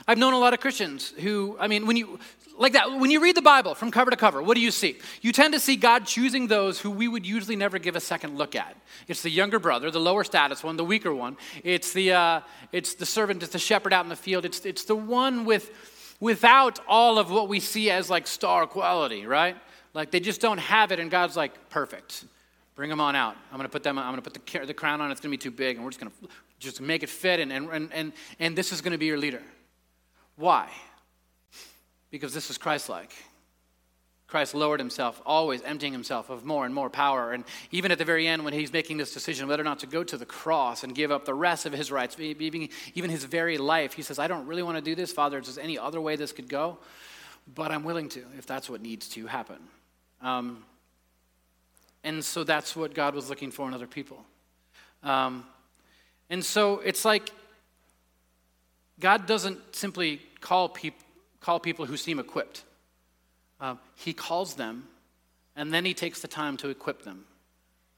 [0.09, 2.19] I've known a lot of Christians who, I mean, when you,
[2.61, 2.93] like that.
[2.93, 4.99] When you read the Bible from cover to cover, what do you see?
[5.23, 8.37] You tend to see God choosing those who we would usually never give a second
[8.37, 8.77] look at.
[9.09, 11.39] It's the younger brother, the lower status one, the weaker one.
[11.65, 14.45] It's the, uh, it's the servant, it's the shepherd out in the field.
[14.45, 15.71] It's, it's the one with,
[16.21, 19.57] without all of what we see as like star quality, right?
[19.95, 22.27] Like they just don't have it, and God's like, perfect.
[22.77, 23.37] Bring them on out.
[23.51, 23.99] I'm going to put them.
[23.99, 25.11] I'm going to put the, the crown on.
[25.11, 27.41] It's going to be too big, and we're just going to just make it fit.
[27.41, 29.43] And, and, and, and this is going to be your leader.
[30.37, 30.71] Why?
[32.11, 33.13] Because this is Christ like.
[34.31, 37.33] Christ lowered himself, always emptying himself of more and more power.
[37.33, 39.87] And even at the very end, when he's making this decision whether or not to
[39.87, 43.25] go to the cross and give up the rest of his rights, even, even his
[43.25, 45.39] very life, he says, I don't really want to do this, Father.
[45.39, 46.79] Is there any other way this could go?
[47.55, 49.59] But I'm willing to, if that's what needs to happen.
[50.23, 50.65] Um,
[52.05, 54.25] and so that's what God was looking for in other people.
[55.03, 55.45] Um,
[56.31, 57.31] and so it's like
[59.01, 61.05] God doesn't simply call people
[61.41, 62.65] call people who seem equipped.
[63.61, 64.89] Uh, he calls them,
[65.57, 67.25] and then he takes the time to equip them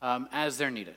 [0.01, 0.97] um, as they're needed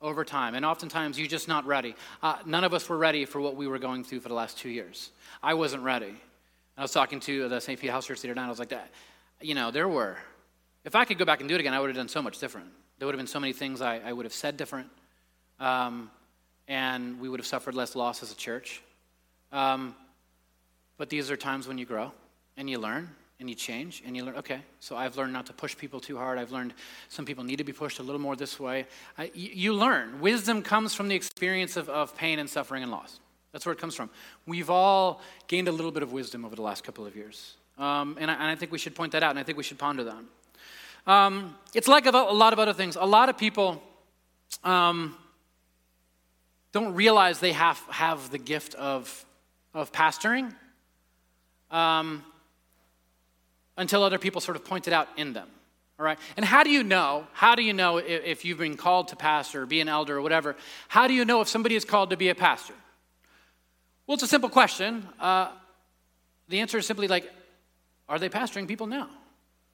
[0.00, 0.54] over time.
[0.54, 1.94] And oftentimes, you're just not ready.
[2.22, 4.58] Uh, none of us were ready for what we were going through for the last
[4.58, 5.10] two years.
[5.42, 6.14] I wasn't ready.
[6.76, 7.78] I was talking to the St.
[7.78, 8.46] Pete House Church other night.
[8.46, 8.90] I was like, that.
[9.40, 10.16] You know, there were.
[10.84, 12.38] If I could go back and do it again, I would have done so much
[12.38, 12.68] different.
[12.98, 14.88] There would have been so many things I, I would have said different,
[15.58, 16.10] um,
[16.68, 18.82] and we would have suffered less loss as a church.
[19.52, 19.94] Um,
[21.00, 22.12] but these are times when you grow
[22.58, 23.08] and you learn
[23.38, 26.18] and you change and you learn, okay, so I've learned not to push people too
[26.18, 26.38] hard.
[26.38, 26.74] I've learned
[27.08, 28.86] some people need to be pushed a little more this way.
[29.16, 30.20] I, you, learn.
[30.20, 33.18] Wisdom comes from the experience of, of pain and suffering and loss.
[33.52, 34.10] That's where it comes from.
[34.44, 37.54] We've all gained a little bit of wisdom over the last couple of years.
[37.78, 39.64] Um, and, I, and, I, think we should point that out, and I think we
[39.64, 41.10] should ponder that.
[41.10, 42.96] Um, it's like a, a, lot of other things.
[42.96, 43.82] A lot of people
[44.64, 45.16] um,
[46.72, 49.24] don't realize they have, have the gift of,
[49.72, 50.52] of pastoring
[51.70, 52.24] um,
[53.76, 55.48] until other people sort of point it out in them.
[55.98, 56.18] All right?
[56.36, 57.26] And how do you know?
[57.32, 60.16] How do you know if, if you've been called to pastor or be an elder
[60.16, 60.56] or whatever?
[60.88, 62.74] How do you know if somebody is called to be a pastor?
[64.06, 65.06] Well, it's a simple question.
[65.20, 65.50] Uh,
[66.48, 67.30] the answer is simply like,
[68.08, 69.08] are they pastoring people now?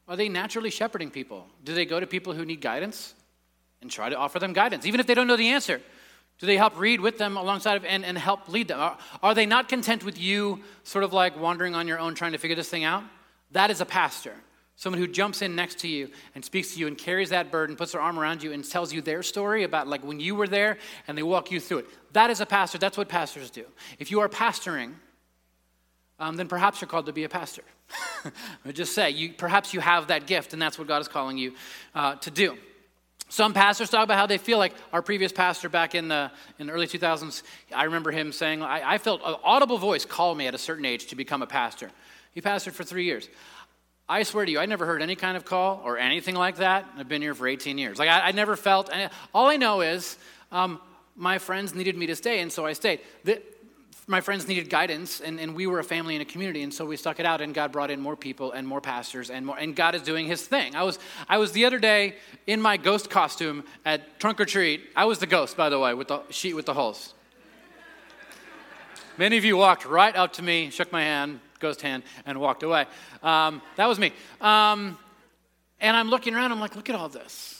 [0.08, 1.46] Are they naturally shepherding people?
[1.64, 3.14] Do they go to people who need guidance
[3.80, 5.80] and try to offer them guidance, even if they don't know the answer?
[6.38, 8.78] Do they help read with them alongside of and, and help lead them?
[8.78, 12.32] Are, are they not content with you sort of like wandering on your own trying
[12.32, 13.04] to figure this thing out?
[13.52, 14.34] That is a pastor.
[14.78, 17.76] Someone who jumps in next to you and speaks to you and carries that burden,
[17.76, 20.46] puts their arm around you and tells you their story about like when you were
[20.46, 20.76] there
[21.08, 21.86] and they walk you through it.
[22.12, 22.76] That is a pastor.
[22.76, 23.64] That's what pastors do.
[23.98, 24.92] If you are pastoring,
[26.18, 27.62] um, then perhaps you're called to be a pastor.
[28.66, 31.38] I just say, you, perhaps you have that gift and that's what God is calling
[31.38, 31.54] you
[31.94, 32.58] uh, to do.
[33.28, 36.68] Some pastors talk about how they feel like our previous pastor back in the, in
[36.68, 37.42] the early 2000s.
[37.74, 40.84] I remember him saying, I, I felt an audible voice call me at a certain
[40.84, 41.90] age to become a pastor.
[42.32, 43.28] He pastored for three years.
[44.08, 46.86] I swear to you, I never heard any kind of call or anything like that.
[46.96, 47.98] I've been here for 18 years.
[47.98, 50.16] Like, I, I never felt, any, all I know is
[50.52, 50.80] um,
[51.16, 53.00] my friends needed me to stay, and so I stayed.
[53.24, 53.42] The,
[54.08, 56.86] my friends needed guidance, and, and we were a family and a community, and so
[56.86, 59.58] we stuck it out, and God brought in more people and more pastors, and more,
[59.58, 60.76] and God is doing His thing.
[60.76, 62.14] I was, I was the other day
[62.46, 64.82] in my ghost costume at trunk or treat.
[64.94, 67.14] I was the ghost, by the way, with the sheet with the holes.
[69.18, 72.62] Many of you walked right up to me, shook my hand, ghost hand, and walked
[72.62, 72.86] away.
[73.22, 74.12] Um, that was me.
[74.40, 74.98] Um,
[75.80, 77.55] and I'm looking around, I'm like, look at all this.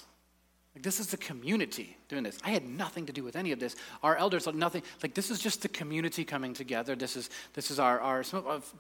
[0.77, 2.39] Like, this is the community doing this.
[2.45, 3.77] I had nothing to do with any of this.
[4.03, 4.83] Our elders had nothing.
[5.03, 6.95] Like, this is just the community coming together.
[6.95, 8.23] This is, this is our, our,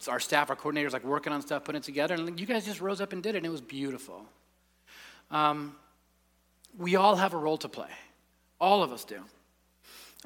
[0.06, 2.14] our staff, our coordinators, like working on stuff, putting it together.
[2.14, 4.26] And you guys just rose up and did it, and it was beautiful.
[5.30, 5.74] Um,
[6.78, 7.88] we all have a role to play.
[8.60, 9.22] All of us do.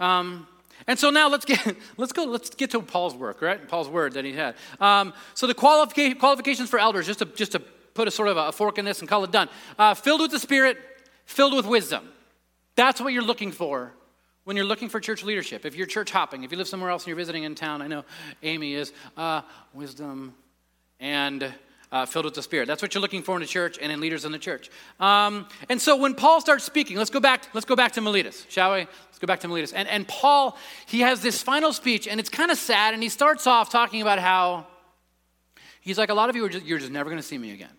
[0.00, 0.48] Um,
[0.88, 3.68] and so now let's get let's go let's get to Paul's work, right?
[3.68, 4.56] Paul's word that he had.
[4.80, 7.60] Um, so the qualific- qualifications for elders, just to just to
[7.94, 9.48] put a sort of a fork in this and call it done.
[9.78, 10.78] Uh, filled with the Spirit,
[11.30, 12.08] filled with wisdom.
[12.74, 13.92] That's what you're looking for
[14.44, 15.64] when you're looking for church leadership.
[15.64, 17.86] If you're church hopping, if you live somewhere else and you're visiting in town, I
[17.86, 18.04] know
[18.42, 20.34] Amy is uh, wisdom
[20.98, 21.54] and
[21.92, 22.66] uh, filled with the Spirit.
[22.66, 24.70] That's what you're looking for in a church and in leaders in the church.
[24.98, 27.44] Um, and so when Paul starts speaking, let's go back.
[27.54, 28.78] Let's go back to Miletus, shall we?
[28.78, 29.72] Let's go back to Miletus.
[29.72, 32.94] And and Paul, he has this final speech, and it's kind of sad.
[32.94, 34.66] And he starts off talking about how
[35.80, 37.52] he's like, a lot of you are just, you're just never going to see me
[37.52, 37.70] again.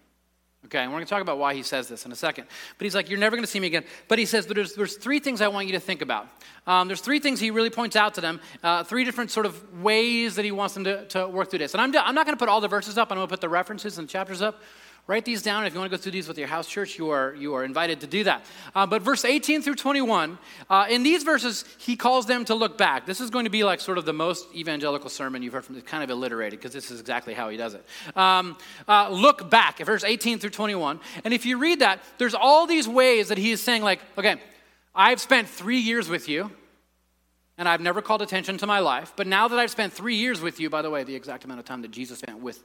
[0.71, 2.45] Okay, and we're going to talk about why he says this in a second.
[2.77, 3.83] But he's like, You're never going to see me again.
[4.07, 6.29] But he says, There's, there's three things I want you to think about.
[6.65, 9.81] Um, there's three things he really points out to them, uh, three different sort of
[9.81, 11.73] ways that he wants them to, to work through this.
[11.73, 13.41] And I'm, I'm not going to put all the verses up, I'm going to put
[13.41, 14.61] the references and chapters up.
[15.07, 15.65] Write these down.
[15.65, 17.63] If you want to go through these with your house church, you are, you are
[17.63, 18.45] invited to do that.
[18.75, 20.37] Uh, but verse 18 through 21,
[20.69, 23.05] uh, in these verses, he calls them to look back.
[23.05, 25.75] This is going to be like sort of the most evangelical sermon you've heard from.
[25.75, 27.85] It's kind of alliterated because this is exactly how he does it.
[28.15, 30.99] Um, uh, look back, verse 18 through 21.
[31.25, 34.35] And if you read that, there's all these ways that he is saying, like, okay,
[34.93, 36.51] I've spent three years with you
[37.57, 39.13] and I've never called attention to my life.
[39.15, 41.59] But now that I've spent three years with you, by the way, the exact amount
[41.59, 42.63] of time that Jesus spent with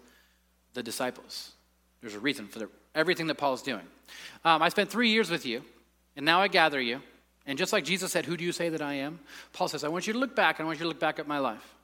[0.74, 1.52] the disciples,
[2.00, 3.82] there's a reason for the, everything that Paul's doing.
[4.44, 5.62] Um, I spent three years with you,
[6.16, 7.00] and now I gather you.
[7.46, 9.20] And just like Jesus said, Who do you say that I am?
[9.52, 11.18] Paul says, I want you to look back, and I want you to look back
[11.18, 11.74] at my life.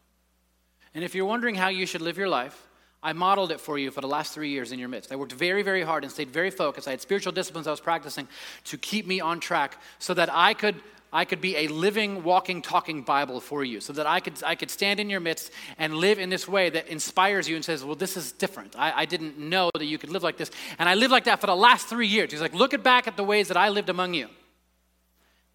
[0.95, 2.69] And if you're wondering how you should live your life,
[3.03, 5.11] I modeled it for you for the last three years in your midst.
[5.11, 6.87] I worked very, very hard and stayed very focused.
[6.87, 8.29] I had spiritual disciplines I was practicing
[8.65, 10.77] to keep me on track so that I could
[11.15, 14.55] I could be a living, walking, talking Bible for you so that I could, I
[14.55, 17.85] could stand in your midst and live in this way that inspires you and says,
[17.85, 18.75] Well, this is different.
[18.79, 20.51] I, I didn't know that you could live like this.
[20.79, 22.33] And I lived like that for the last three years.
[22.33, 24.29] He's like, Look back at the ways that I lived among you.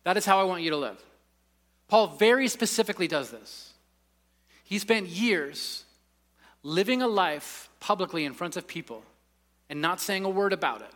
[0.03, 1.03] That is how I want you to live.
[1.87, 3.73] Paul very specifically does this.
[4.63, 5.85] He spent years
[6.61, 9.03] living a life publicly in front of people
[9.69, 10.91] and not saying a word about it,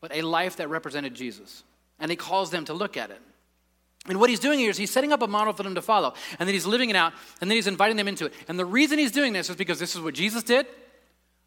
[0.00, 1.62] but a life that represented Jesus.
[1.98, 3.20] And he calls them to look at it.
[4.08, 6.14] And what he's doing here is he's setting up a model for them to follow.
[6.38, 8.32] And then he's living it out, and then he's inviting them into it.
[8.48, 10.66] And the reason he's doing this is because this is what Jesus did.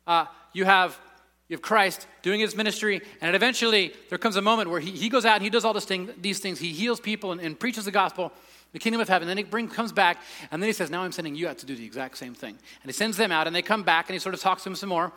[0.06, 1.00] Uh, you, have,
[1.47, 5.10] you have Christ doing his ministry, and eventually there comes a moment where he, he
[5.10, 6.60] goes out and he does all this thing, these things.
[6.60, 8.32] He heals people and, and preaches the gospel,
[8.74, 9.28] the kingdom of heaven.
[9.28, 10.17] Then he bring, comes back,
[10.52, 12.58] and then he says, Now I'm sending you out to do the exact same thing.
[12.84, 14.69] And he sends them out, and they come back, and he sort of talks to
[14.69, 15.12] them some more,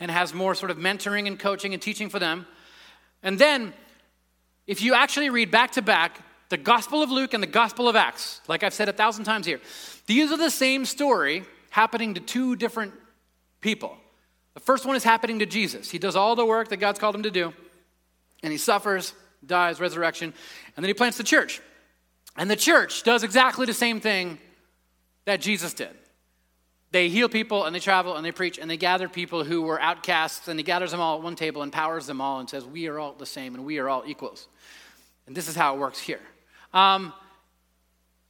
[0.00, 2.46] and has more sort of mentoring and coaching and teaching for them.
[3.22, 3.72] And then,
[4.66, 7.96] if you actually read back to back, the Gospel of Luke and the Gospel of
[7.96, 9.60] Acts, like I've said a thousand times here,
[10.06, 12.94] these are the same story happening to two different
[13.60, 13.96] people.
[14.54, 15.90] The first one is happening to Jesus.
[15.90, 17.52] He does all the work that God's called him to do,
[18.42, 19.12] and he suffers,
[19.44, 20.32] dies, resurrection,
[20.76, 21.60] and then he plants the church.
[22.36, 24.38] And the church does exactly the same thing
[25.26, 25.90] that Jesus did.
[26.90, 29.78] They heal people and they travel and they preach and they gather people who were
[29.78, 32.86] outcasts and he gathers them all at one table, empowers them all, and says, We
[32.86, 34.48] are all the same and we are all equals.
[35.26, 36.20] And this is how it works here.
[36.72, 37.12] Um,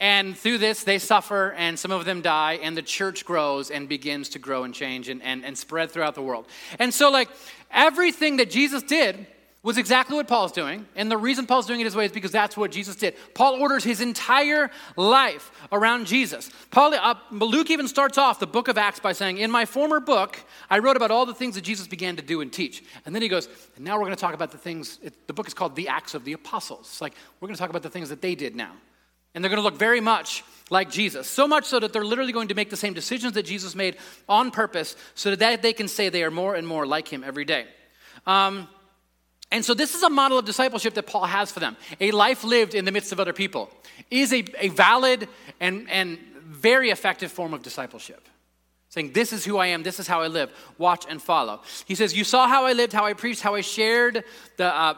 [0.00, 3.88] and through this, they suffer, and some of them die, and the church grows and
[3.88, 6.46] begins to grow and change and, and, and spread throughout the world.
[6.78, 7.28] And so, like,
[7.72, 9.26] everything that Jesus did
[9.68, 10.86] was exactly what Paul's doing.
[10.96, 13.14] And the reason Paul's doing it his way is because that's what Jesus did.
[13.34, 16.50] Paul orders his entire life around Jesus.
[16.70, 20.00] Paul, uh, Luke even starts off the book of Acts by saying, In my former
[20.00, 22.82] book, I wrote about all the things that Jesus began to do and teach.
[23.04, 25.34] And then he goes, And now we're going to talk about the things, it, the
[25.34, 26.88] book is called The Acts of the Apostles.
[26.88, 28.72] It's like, we're going to talk about the things that they did now.
[29.34, 31.28] And they're going to look very much like Jesus.
[31.28, 33.98] So much so that they're literally going to make the same decisions that Jesus made
[34.30, 37.44] on purpose so that they can say they are more and more like him every
[37.44, 37.66] day.
[38.26, 38.66] Um,
[39.50, 41.76] And so, this is a model of discipleship that Paul has for them.
[42.00, 43.70] A life lived in the midst of other people
[44.10, 48.28] is a, a valid and, and very effective form of discipleship.
[48.90, 51.62] Saying, This is who I am, this is how I live, watch and follow.
[51.86, 54.24] He says, You saw how I lived, how I preached, how I shared
[54.56, 54.94] the uh,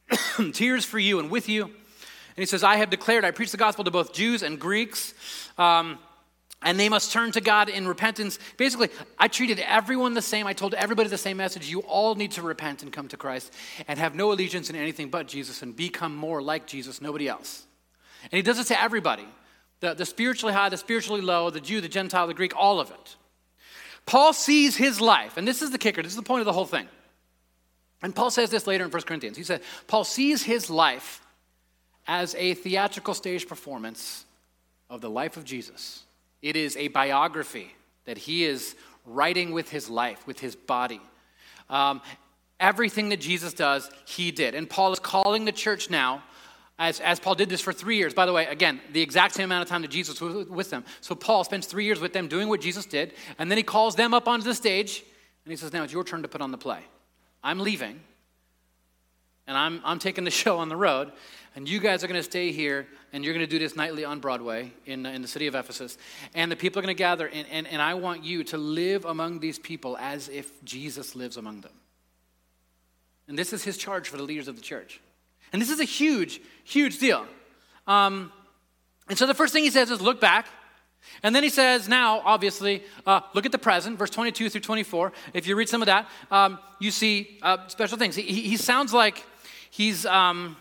[0.52, 1.64] tears for you and with you.
[1.64, 5.14] And he says, I have declared, I preach the gospel to both Jews and Greeks.
[5.58, 5.98] Um,
[6.62, 8.38] and they must turn to God in repentance.
[8.56, 10.46] Basically, I treated everyone the same.
[10.46, 11.68] I told everybody the same message.
[11.68, 13.52] You all need to repent and come to Christ
[13.88, 17.66] and have no allegiance in anything but Jesus and become more like Jesus, nobody else.
[18.24, 19.26] And he does it to everybody
[19.80, 22.90] the, the spiritually high, the spiritually low, the Jew, the Gentile, the Greek, all of
[22.90, 23.16] it.
[24.06, 26.52] Paul sees his life, and this is the kicker, this is the point of the
[26.52, 26.88] whole thing.
[28.02, 29.36] And Paul says this later in 1 Corinthians.
[29.36, 31.20] He said, Paul sees his life
[32.06, 34.24] as a theatrical stage performance
[34.90, 36.02] of the life of Jesus.
[36.42, 37.74] It is a biography
[38.04, 38.74] that he is
[39.06, 41.00] writing with his life, with his body.
[41.70, 42.02] Um,
[42.60, 44.54] everything that Jesus does, he did.
[44.54, 46.22] And Paul is calling the church now,
[46.78, 48.14] as, as Paul did this for three years.
[48.14, 50.84] By the way, again, the exact same amount of time that Jesus was with them.
[51.00, 53.94] So Paul spends three years with them doing what Jesus did, and then he calls
[53.94, 55.04] them up onto the stage,
[55.44, 56.80] and he says, Now it's your turn to put on the play.
[57.42, 58.00] I'm leaving,
[59.46, 61.12] and I'm, I'm taking the show on the road,
[61.54, 64.04] and you guys are going to stay here and you're going to do this nightly
[64.04, 65.98] on Broadway in, in the city of Ephesus.
[66.34, 69.04] And the people are going to gather, and, and, and I want you to live
[69.04, 71.72] among these people as if Jesus lives among them.
[73.28, 75.00] And this is his charge for the leaders of the church.
[75.52, 77.26] And this is a huge, huge deal.
[77.86, 78.32] Um,
[79.08, 80.46] and so the first thing he says is look back.
[81.22, 85.12] And then he says, now, obviously, uh, look at the present, verse 22 through 24.
[85.34, 88.16] If you read some of that, um, you see uh, special things.
[88.16, 89.26] He, he, sounds like
[89.70, 90.06] he's.
[90.06, 90.56] Um,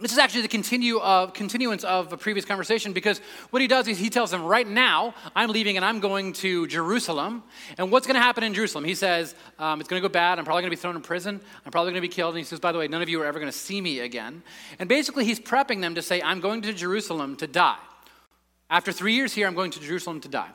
[0.00, 3.86] this is actually the continue of, continuance of a previous conversation because what he does
[3.86, 7.42] is he tells them, right now, I'm leaving and I'm going to Jerusalem.
[7.76, 8.84] And what's going to happen in Jerusalem?
[8.84, 10.38] He says, um, it's going to go bad.
[10.38, 11.40] I'm probably going to be thrown in prison.
[11.66, 12.34] I'm probably going to be killed.
[12.34, 14.00] And he says, by the way, none of you are ever going to see me
[14.00, 14.42] again.
[14.78, 17.78] And basically, he's prepping them to say, I'm going to Jerusalem to die.
[18.70, 20.50] After three years here, I'm going to Jerusalem to die.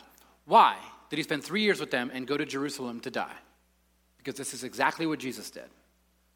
[0.45, 0.75] Why
[1.09, 3.35] did he spend three years with them and go to Jerusalem to die?
[4.17, 5.69] Because this is exactly what Jesus did.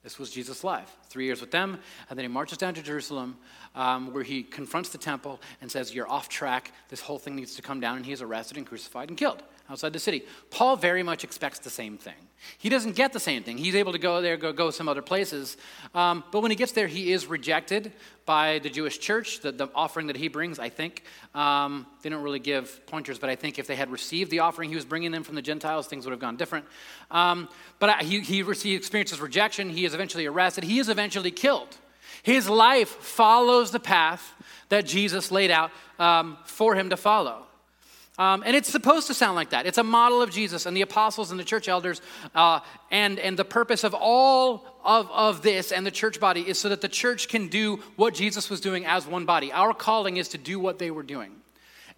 [0.04, 0.96] This was Jesus' life.
[1.10, 1.78] Three years with them,
[2.10, 3.38] and then he marches down to Jerusalem,
[3.76, 6.72] um, where he confronts the temple and says, You're off track.
[6.88, 7.98] This whole thing needs to come down.
[7.98, 10.24] And he is arrested and crucified and killed outside the city.
[10.52, 12.16] Paul very much expects the same thing.
[12.58, 13.58] He doesn't get the same thing.
[13.58, 15.58] He's able to go there, go, go some other places.
[15.94, 17.92] Um, but when he gets there, he is rejected
[18.30, 19.40] by the Jewish church.
[19.40, 21.02] The, the offering that he brings, I think,
[21.34, 24.70] um, they don't really give pointers, but I think if they had received the offering
[24.70, 26.66] he was bringing them from the Gentiles, things would have gone different.
[27.10, 29.72] Um, but he, he, he experiences rejection.
[29.72, 30.64] He is eventually arrested.
[30.64, 31.76] He is eventually killed.
[32.22, 34.36] His life follows the path
[34.70, 37.48] that Jesus laid out um, for him to follow.
[38.20, 39.66] Um, and it's supposed to sound like that.
[39.66, 42.02] It's a model of Jesus and the apostles and the church elders.
[42.36, 42.60] Uh,
[42.92, 46.68] and, and the purpose of all of, of this and the church body is so
[46.68, 49.54] that the church can do what Jesus was doing as one body.
[49.54, 51.39] Our calling is to do what they were doing.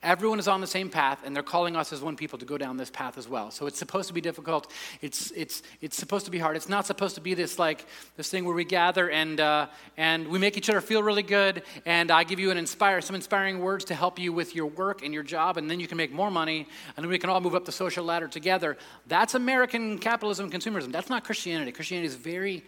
[0.04, 2.58] Everyone is on the same path, and they're calling us as one people to go
[2.58, 3.52] down this path as well.
[3.52, 4.72] So it's supposed to be difficult.
[5.00, 6.56] It's, it's, it's supposed to be hard.
[6.56, 7.86] It's not supposed to be this like
[8.18, 11.62] this thing where we gather and, uh, and we make each other feel really good,
[11.86, 15.04] and I give you an inspire, some inspiring words to help you with your work
[15.04, 17.40] and your job, and then you can make more money, and then we can all
[17.40, 18.78] move up the social ladder together.
[19.06, 20.92] That's American capitalism, consumerism.
[20.92, 21.72] That's not Christianity.
[21.72, 22.64] Christianity is very,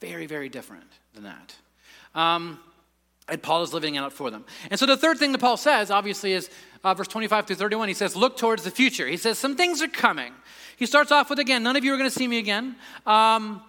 [0.00, 1.54] very, very different than that.
[2.14, 2.60] Um,
[3.28, 4.44] and Paul is living it out for them.
[4.70, 6.50] And so the third thing that Paul says, obviously, is
[6.84, 7.88] uh, verse 25 through 31.
[7.88, 9.06] He says, Look towards the future.
[9.06, 10.32] He says, Some things are coming.
[10.76, 12.76] He starts off with, again, none of you are going to see me again.
[13.04, 13.62] Um,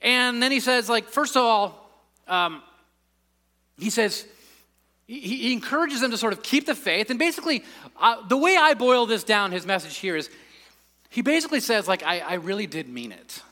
[0.00, 1.90] and then he says, like, first of all,
[2.28, 2.62] um,
[3.78, 4.26] he says,
[5.06, 7.10] he, he, encourages them to sort of keep the faith.
[7.10, 7.62] And basically,
[8.00, 10.30] uh, the way I boil this down, his message here is
[11.10, 13.42] he basically says, like, I, I really did mean it.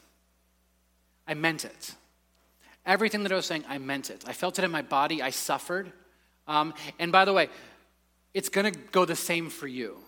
[1.26, 1.94] I meant it.
[2.84, 4.24] Everything that I was saying, I meant it.
[4.26, 5.22] I felt it in my body.
[5.22, 5.92] I suffered.
[6.48, 7.48] Um, and by the way,
[8.34, 9.98] it's going to go the same for you.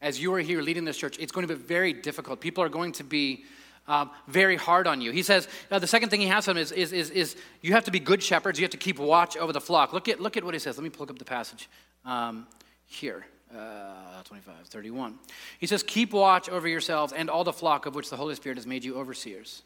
[0.00, 2.40] As you are here leading this church, it's going to be very difficult.
[2.40, 3.44] People are going to be
[3.86, 5.12] um, very hard on you.
[5.12, 7.72] He says uh, the second thing he has for them is, is, is, is, you
[7.72, 8.58] have to be good shepherds.
[8.58, 9.92] You have to keep watch over the flock.
[9.92, 10.76] Look at, look at what he says.
[10.76, 11.68] Let me look up the passage
[12.04, 12.46] um,
[12.86, 13.26] here.
[13.54, 15.18] Uh, 25, 31.
[15.60, 18.58] He says, Keep watch over yourselves and all the flock of which the Holy Spirit
[18.58, 19.62] has made you overseers.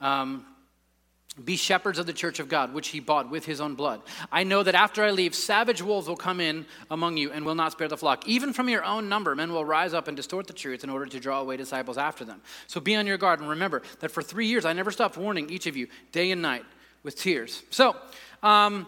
[0.00, 0.44] Um,
[1.42, 4.02] be shepherds of the church of God, which he bought with his own blood.
[4.30, 7.54] I know that after I leave, savage wolves will come in among you and will
[7.54, 8.28] not spare the flock.
[8.28, 11.06] Even from your own number, men will rise up and distort the truth in order
[11.06, 12.42] to draw away disciples after them.
[12.66, 15.48] So be on your guard and remember that for three years I never stopped warning
[15.48, 16.66] each of you day and night
[17.02, 17.62] with tears.
[17.70, 17.96] So,
[18.42, 18.86] um,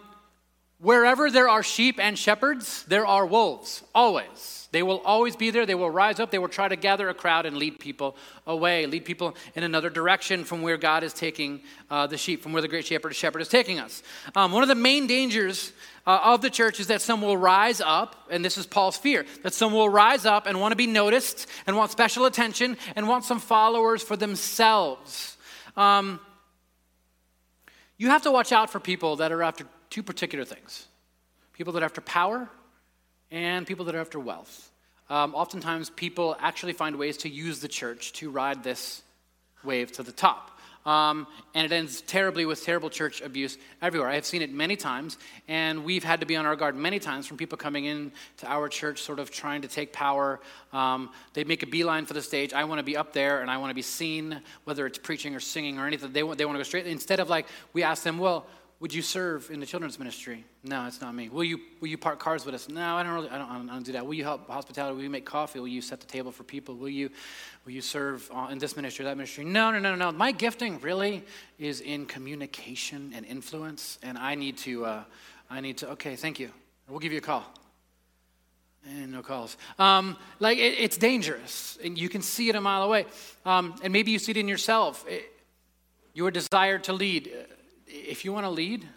[0.79, 4.67] Wherever there are sheep and shepherds, there are wolves, always.
[4.73, 5.65] They will always be there.
[5.65, 6.31] They will rise up.
[6.31, 9.89] They will try to gather a crowd and lead people away, lead people in another
[9.89, 13.41] direction from where God is taking uh, the sheep, from where the great shepherd, shepherd
[13.41, 14.03] is taking us.
[14.35, 15.71] Um, one of the main dangers
[16.05, 19.25] uh, of the church is that some will rise up, and this is Paul's fear,
[19.43, 23.07] that some will rise up and want to be noticed and want special attention and
[23.07, 25.37] want some followers for themselves.
[25.77, 26.19] Um,
[27.97, 29.65] you have to watch out for people that are after
[29.95, 30.87] two particular things
[31.53, 32.49] people that are after power
[33.31, 34.69] and people that are after wealth.
[35.09, 39.03] Um, oftentimes, people actually find ways to use the church to ride this
[39.63, 40.51] wave to the top.
[40.85, 44.09] Um, and it ends terribly with terrible church abuse everywhere.
[44.09, 45.17] I have seen it many times,
[45.47, 48.47] and we've had to be on our guard many times from people coming in to
[48.47, 50.41] our church, sort of trying to take power.
[50.73, 52.51] Um, they make a beeline for the stage.
[52.51, 55.35] I want to be up there, and I want to be seen, whether it's preaching
[55.35, 56.11] or singing or anything.
[56.11, 56.85] They want, they want to go straight.
[56.85, 58.45] Instead of like, we ask them, well,
[58.85, 60.45] would you serve in the children's ministry?
[60.63, 61.27] No, it's not me.
[61.27, 62.69] Will you, will you park cars with us?
[62.69, 64.05] No, I don't really, I don't, I don't do that.
[64.05, 64.95] Will you help hospitality?
[64.95, 65.57] Will you make coffee?
[65.57, 66.75] Will you set the table for people?
[66.75, 67.09] Will you,
[67.65, 69.43] will you serve in this ministry that ministry?
[69.43, 70.11] No, no, no, no.
[70.11, 71.23] My gifting really
[71.57, 75.03] is in communication and influence, and I need to, uh,
[75.49, 76.51] I need to, okay, thank you.
[76.87, 77.43] We'll give you a call.
[78.87, 79.57] And no calls.
[79.79, 83.07] Um, like, it, it's dangerous, and you can see it a mile away.
[83.47, 85.03] Um, and maybe you see it in yourself.
[85.07, 85.23] It,
[86.13, 87.31] your desire to lead
[87.87, 88.87] if you want to lead,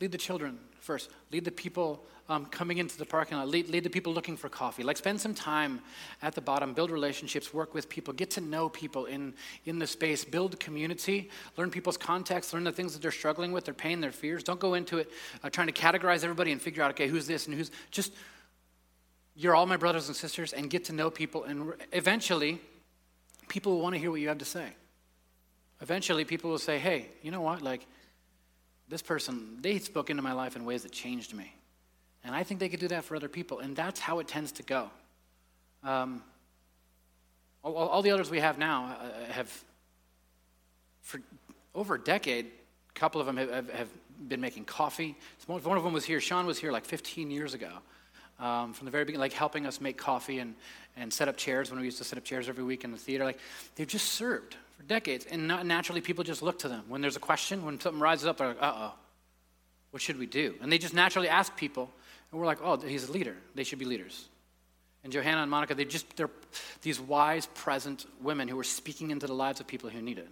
[0.00, 1.10] lead the children first.
[1.32, 3.48] Lead the people um, coming into the parking lot.
[3.48, 4.82] Lead, lead the people looking for coffee.
[4.82, 5.80] Like spend some time
[6.22, 9.86] at the bottom, build relationships, work with people, get to know people in, in the
[9.86, 14.00] space, build community, learn people's context, learn the things that they're struggling with, their pain,
[14.00, 14.42] their fears.
[14.42, 15.10] Don't go into it
[15.42, 18.12] uh, trying to categorize everybody and figure out, okay, who's this and who's just,
[19.34, 21.44] you're all my brothers and sisters and get to know people.
[21.44, 22.60] And eventually,
[23.48, 24.68] people will want to hear what you have to say.
[25.80, 27.62] Eventually, people will say, hey, you know what?
[27.62, 27.86] Like,
[28.88, 31.52] this person, they spoke into my life in ways that changed me.
[32.24, 33.60] And I think they could do that for other people.
[33.60, 34.90] And that's how it tends to go.
[35.84, 36.22] Um,
[37.62, 39.64] all, all, the others we have now uh, have,
[41.02, 41.20] for
[41.74, 43.88] over a decade, a couple of them have, have
[44.26, 45.16] been making coffee.
[45.46, 46.20] One of them was here.
[46.20, 47.70] Sean was here like 15 years ago.
[48.40, 50.54] Um, from the very beginning, like helping us make coffee and,
[50.96, 52.96] and set up chairs when we used to set up chairs every week in the
[52.96, 53.24] theater.
[53.24, 53.38] Like
[53.74, 55.26] they've just served for decades.
[55.26, 56.84] And naturally, people just look to them.
[56.88, 58.94] When there's a question, when something rises up, they're like, uh oh,
[59.90, 60.54] what should we do?
[60.62, 61.90] And they just naturally ask people.
[62.30, 63.36] And we're like, oh, he's a leader.
[63.54, 64.28] They should be leaders.
[65.04, 66.30] And Johanna and Monica, they just, they're
[66.82, 70.28] these wise, present women who are speaking into the lives of people who need it.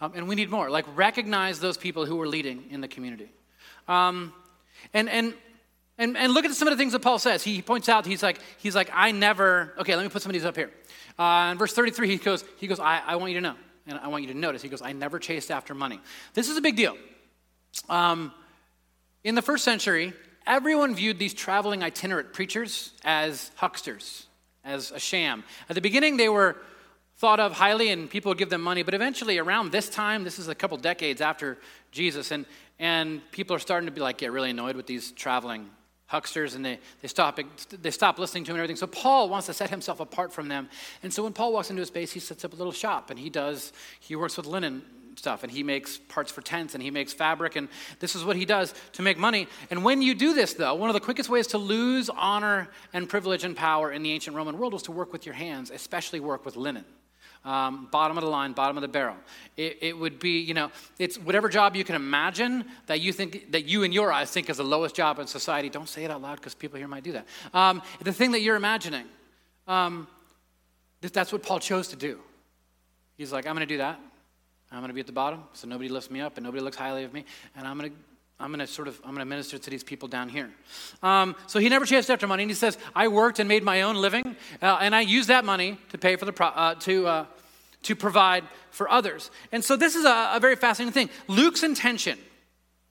[0.00, 0.70] Um, and we need more.
[0.70, 3.30] Like, recognize those people who are leading in the community.
[3.88, 4.32] Um,
[4.92, 5.34] and, and,
[5.96, 7.42] and, and look at some of the things that Paul says.
[7.42, 10.34] He points out, he's like, he's like, I never, okay, let me put some of
[10.34, 10.70] these up here.
[11.18, 13.54] Uh, in verse 33, he goes, he goes I, I want you to know,
[13.86, 14.62] and I want you to notice.
[14.62, 16.00] He goes, I never chased after money.
[16.34, 16.96] This is a big deal.
[17.88, 18.32] Um,
[19.22, 20.12] in the first century,
[20.46, 24.26] everyone viewed these traveling itinerant preachers as hucksters,
[24.64, 25.44] as a sham.
[25.68, 26.56] At the beginning, they were
[27.16, 30.38] thought of highly and people would give them money, but eventually, around this time, this
[30.38, 31.58] is a couple decades after
[31.92, 32.44] Jesus, and,
[32.78, 35.70] and people are starting to be like, get really annoyed with these traveling
[36.06, 37.38] hucksters and they, they, stop,
[37.70, 38.76] they stop listening to him and everything.
[38.76, 40.68] So Paul wants to set himself apart from them.
[41.02, 43.18] And so when Paul walks into a space, he sets up a little shop and
[43.18, 44.82] he does, he works with linen
[45.16, 47.68] stuff and he makes parts for tents and he makes fabric and
[48.00, 49.46] this is what he does to make money.
[49.70, 53.08] And when you do this though, one of the quickest ways to lose honor and
[53.08, 56.20] privilege and power in the ancient Roman world was to work with your hands, especially
[56.20, 56.84] work with linen
[57.44, 59.16] um, bottom of the line, bottom of the barrel.
[59.56, 63.52] It, it, would be, you know, it's whatever job you can imagine that you think,
[63.52, 65.68] that you in your eyes think is the lowest job in society.
[65.68, 67.26] Don't say it out loud because people here might do that.
[67.52, 69.04] Um, the thing that you're imagining,
[69.68, 70.08] um,
[71.00, 72.18] that's what Paul chose to do.
[73.18, 74.00] He's like, I'm going to do that.
[74.72, 76.76] I'm going to be at the bottom so nobody lifts me up and nobody looks
[76.76, 77.24] highly of me.
[77.56, 77.96] And I'm going to
[78.40, 80.50] I'm going to sort of, I'm going to minister to these people down here.
[81.02, 82.42] Um, so he never chased after money.
[82.42, 85.44] And he says, I worked and made my own living, uh, and I used that
[85.44, 87.26] money to pay for the, pro- uh, to, uh,
[87.84, 89.30] to provide for others.
[89.52, 91.10] And so this is a, a very fascinating thing.
[91.28, 92.18] Luke's intention,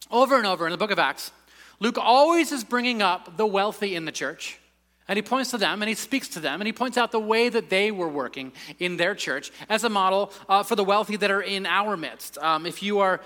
[0.09, 1.31] over and over in the book of Acts,
[1.79, 4.59] Luke always is bringing up the wealthy in the church.
[5.07, 7.19] And he points to them and he speaks to them and he points out the
[7.19, 11.17] way that they were working in their church as a model uh, for the wealthy
[11.17, 12.37] that are in our midst.
[12.37, 13.19] Um, if you are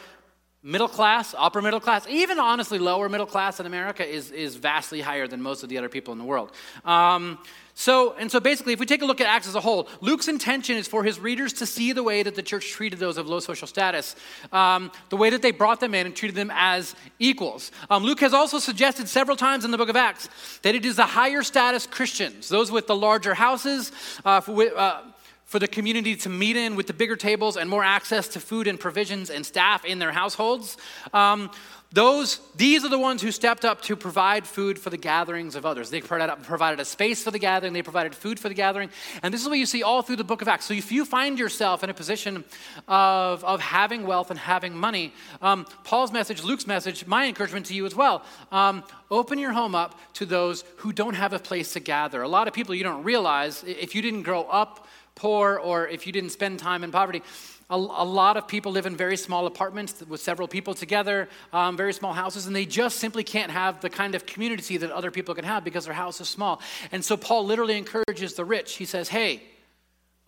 [0.68, 4.99] middle class, upper middle class, even honestly lower middle class in America is, is vastly
[4.99, 6.51] higher than most of the other people in the world.
[6.84, 7.39] Um,
[7.74, 10.28] so, and so basically, if we take a look at Acts as a whole, Luke's
[10.28, 13.28] intention is for his readers to see the way that the church treated those of
[13.28, 14.15] low social status,
[14.51, 17.72] um, the way that they brought them in and treated them as equals.
[17.89, 20.28] Um, Luke has also suggested several times in the book of Acts
[20.63, 23.91] that it is the higher status Christians, those with the larger houses,
[24.26, 25.03] uh, for, uh,
[25.48, 28.68] for the community to meet in with the bigger tables and more access to food
[28.68, 30.76] and provisions and staff in their households.
[31.14, 31.50] Um,
[31.98, 35.66] those, these are the ones who stepped up to provide food for the gatherings of
[35.66, 35.89] others.
[35.89, 38.91] They provided a space for the gathering, they provided food for the gathering.
[39.24, 40.66] And this is what you see all through the book of Acts.
[40.66, 42.43] So if you find yourself in a position
[42.88, 47.74] of, of having wealth and having money, um, Paul's message, Luke's message, my encouragement to
[47.74, 51.74] you as well, um, open your home up to those who don't have a place
[51.74, 52.22] to gather.
[52.22, 56.06] A lot of people you don't realize, if you didn't grow up poor or if
[56.06, 57.24] you didn't spend time in poverty,
[57.70, 61.76] a, a, lot of people live in very small apartments with several people together, um,
[61.76, 65.11] very small houses, and they just simply can't have the kind of community that other
[65.11, 66.61] people can have because their house is small.
[66.91, 68.76] And so Paul literally encourages the rich.
[68.76, 69.43] He says, Hey,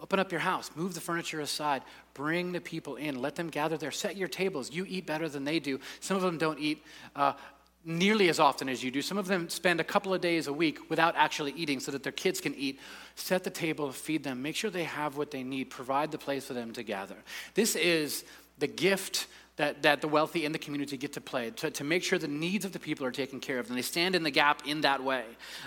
[0.01, 1.83] open up your house, move the furniture aside,
[2.13, 4.71] bring the people in, let them gather there, set your tables.
[4.71, 5.79] You eat better than they do.
[6.01, 6.83] Some of them don't eat.
[7.15, 7.33] Uh,
[7.85, 9.01] nearly as often as you do.
[9.01, 12.03] Some of them spend a couple of days a week without actually eating so that
[12.03, 12.79] their kids can eat.
[13.19, 16.45] Set the table, feed them, make sure they have what they need, provide the place
[16.45, 17.17] for them to gather.
[17.53, 18.23] This is
[18.59, 22.01] the gift that, that the wealthy in the community get to play, to, to make
[22.01, 24.31] sure the needs of the people are taken care of, and they stand in the
[24.31, 25.25] gap in that way.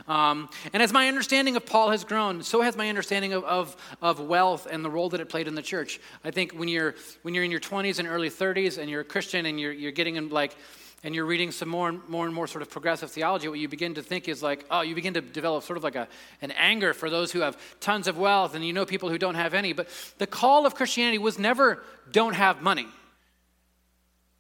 [0.08, 3.76] Um, and as my understanding of Paul has grown, so has my understanding of, of,
[4.00, 6.00] of wealth and the role that it played in the church.
[6.24, 9.04] I think when you're, when you're in your 20s and early 30s and you're a
[9.04, 10.56] Christian and you're, you're getting in like,
[11.04, 13.68] and you're reading some more and more and more sort of progressive theology, what you
[13.68, 16.06] begin to think is like, oh, you begin to develop sort of like a,
[16.40, 19.34] an anger for those who have tons of wealth and you know people who don't
[19.34, 19.72] have any.
[19.72, 19.88] But
[20.18, 22.86] the call of Christianity was never don't have money.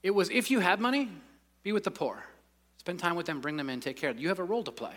[0.02, 1.10] It was if you had money,
[1.62, 2.24] be with the poor.
[2.78, 4.22] Spend time with them, bring them in, take care of them.
[4.22, 4.94] You have a role to play.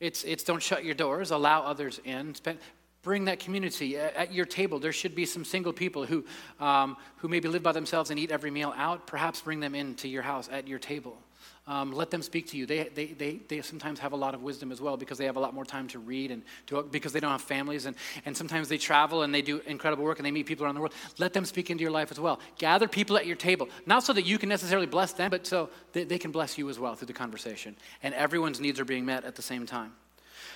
[0.00, 2.34] It's, it's don't shut your doors, allow others in.
[2.34, 2.58] Spend,
[3.02, 4.78] bring that community at your table.
[4.78, 6.24] There should be some single people who,
[6.60, 9.06] um, who maybe live by themselves and eat every meal out.
[9.06, 11.16] Perhaps bring them into your house at your table.
[11.66, 12.66] Um, let them speak to you.
[12.66, 15.36] They, they, they, they sometimes have a lot of wisdom as well because they have
[15.36, 17.86] a lot more time to read and to, because they don't have families.
[17.86, 17.94] And,
[18.24, 20.80] and sometimes they travel and they do incredible work and they meet people around the
[20.80, 20.94] world.
[21.18, 22.40] Let them speak into your life as well.
[22.58, 25.70] Gather people at your table, not so that you can necessarily bless them, but so
[25.92, 27.76] they, they can bless you as well through the conversation.
[28.02, 29.92] And everyone's needs are being met at the same time.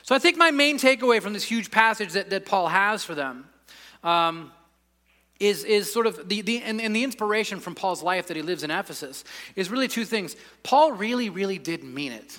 [0.07, 3.17] So I think my main takeaway from this huge passage that, that Paul has for
[3.17, 3.49] them
[4.05, 4.53] um,
[5.41, 8.43] is, is sort of the, the and, and, the inspiration from Paul's life that he
[8.45, 9.25] lives in Ephesus
[9.57, 10.37] is really two things.
[10.63, 12.39] Paul really, really did mean it.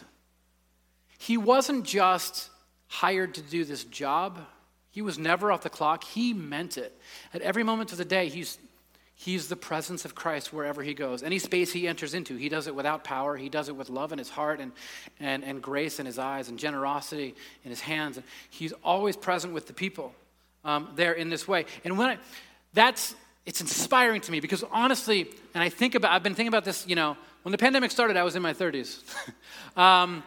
[1.17, 2.49] He wasn't just
[2.87, 4.39] hired to do this job.
[4.89, 6.05] He was never off the clock.
[6.05, 6.97] He meant it.
[7.33, 8.59] At every moment of the day, he's
[9.19, 11.23] He's the presence of Christ wherever he goes.
[11.23, 13.35] Any space he enters into, he does it without power.
[13.35, 14.71] He does it with love in his heart and,
[15.19, 18.17] and, and grace in his eyes and generosity in his hands.
[18.17, 20.13] And he's always present with the people
[20.63, 21.65] um, there in this way.
[21.83, 22.17] And when I,
[22.73, 23.15] that's,
[23.47, 26.85] it's inspiring to me because honestly, and I think about, I've been thinking about this,
[26.87, 29.01] you know, when the pandemic started, I was in my 30s.
[29.75, 30.21] um,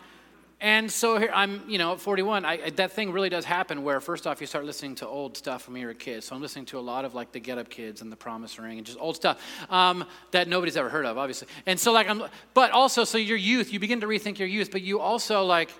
[0.60, 3.98] and so here I'm, you know, at 41, I, that thing really does happen where
[3.98, 6.22] first off you start listening to old stuff when you're a kid.
[6.22, 8.58] So I'm listening to a lot of like the Get Up Kids and the Promise
[8.58, 9.40] Ring and just old stuff
[9.70, 11.48] um, that nobody's ever heard of, obviously.
[11.64, 14.70] And so like I'm, but also so your youth, you begin to rethink your youth,
[14.70, 15.72] but you also like,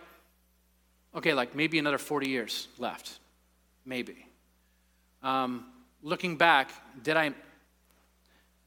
[1.14, 3.18] okay, like maybe another 40 years left,
[3.84, 4.26] maybe.
[5.22, 5.66] Um,
[6.02, 6.70] looking back,
[7.02, 7.34] did I,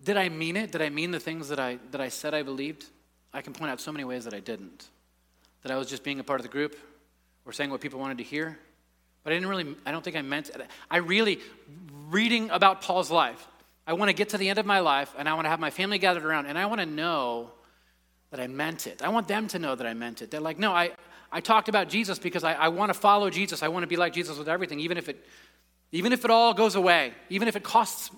[0.04, 0.72] did I mean it?
[0.72, 2.86] Did I mean the things that I that I said I believed?
[3.34, 4.90] I can point out so many ways that I didn't
[5.64, 6.78] that I was just being a part of the group
[7.46, 8.58] or saying what people wanted to hear.
[9.24, 10.62] But I didn't really, I don't think I meant it.
[10.92, 11.40] I really,
[12.10, 13.48] reading about Paul's life,
[13.88, 15.60] I want to get to the end of my life and I want to have
[15.60, 17.52] my family gathered around and I want to know
[18.32, 19.02] that I meant it.
[19.02, 20.32] I want them to know that I meant it.
[20.32, 20.92] They're like, no, I,
[21.32, 23.64] I talked about Jesus because I, I want to follow Jesus.
[23.64, 25.26] I want to be like Jesus with everything, even if it,
[25.92, 28.10] even if it all goes away, even if it costs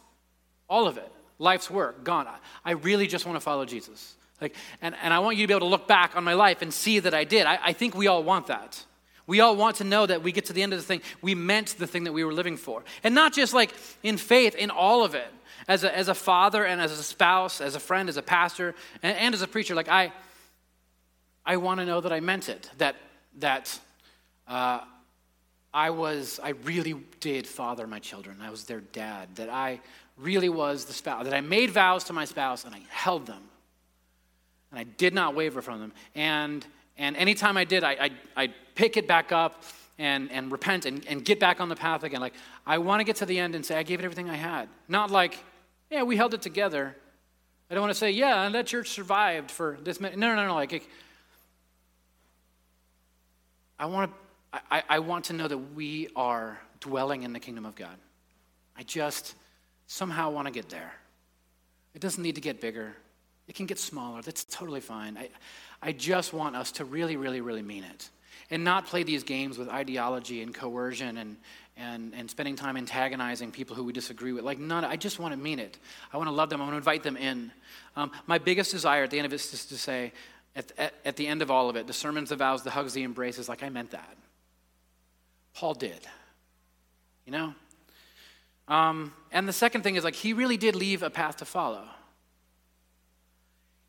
[0.69, 2.27] all of it, life's work, gone.
[2.63, 4.15] I really just want to follow Jesus.
[4.41, 6.61] Like, and, and I want you to be able to look back on my life
[6.61, 7.45] and see that I did.
[7.45, 8.83] I, I think we all want that.
[9.27, 11.33] We all want to know that we get to the end of the thing, we
[11.33, 12.83] meant the thing that we were living for.
[13.03, 13.73] And not just like
[14.03, 15.27] in faith, in all of it.
[15.67, 18.75] As a, as a father and as a spouse, as a friend, as a pastor,
[19.01, 20.13] and, and as a preacher, like I,
[21.43, 22.69] I want to know that I meant it.
[22.77, 22.95] That,
[23.39, 23.79] that
[24.47, 24.81] uh,
[25.73, 28.41] I was, I really did father my children.
[28.43, 29.29] I was their dad.
[29.37, 29.79] That I
[30.17, 31.23] really was the spouse.
[31.23, 33.41] That I made vows to my spouse and I held them
[34.75, 35.93] and I did not waver from them.
[36.15, 36.65] And,
[36.97, 39.63] and anytime I did, I, I, I'd pick it back up
[39.97, 42.19] and, and repent and, and get back on the path again.
[42.19, 42.33] Like,
[42.65, 44.67] I want to get to the end and say, I gave it everything I had.
[44.89, 45.39] Not like,
[45.89, 46.93] yeah, we held it together.
[47.71, 50.19] I don't want to say, yeah, and that church survived for this minute.
[50.19, 50.55] No, no, no, no.
[50.55, 50.89] Like,
[53.79, 57.65] I want to, I, I want to know that we are dwelling in the kingdom
[57.65, 57.95] of God.
[58.77, 59.35] I just
[59.87, 60.93] somehow want to get there.
[61.93, 62.93] It doesn't need to get bigger.
[63.47, 64.21] It can get smaller.
[64.21, 65.17] That's totally fine.
[65.17, 65.29] I,
[65.81, 68.09] I just want us to really, really, really mean it
[68.51, 71.37] and not play these games with ideology and coercion and,
[71.77, 74.43] and, and spending time antagonizing people who we disagree with.
[74.43, 75.77] Like, none, I just want to mean it.
[76.13, 76.61] I want to love them.
[76.61, 77.51] I want to invite them in.
[77.95, 80.11] Um, my biggest desire at the end of it is to say,
[80.55, 82.93] at, at, at the end of all of it, the sermons, the vows, the hugs,
[82.93, 84.17] the embraces, like, I meant that.
[85.53, 85.99] Paul did.
[87.25, 87.53] You know?
[88.67, 91.83] Um, and the second thing is, like, he really did leave a path to follow.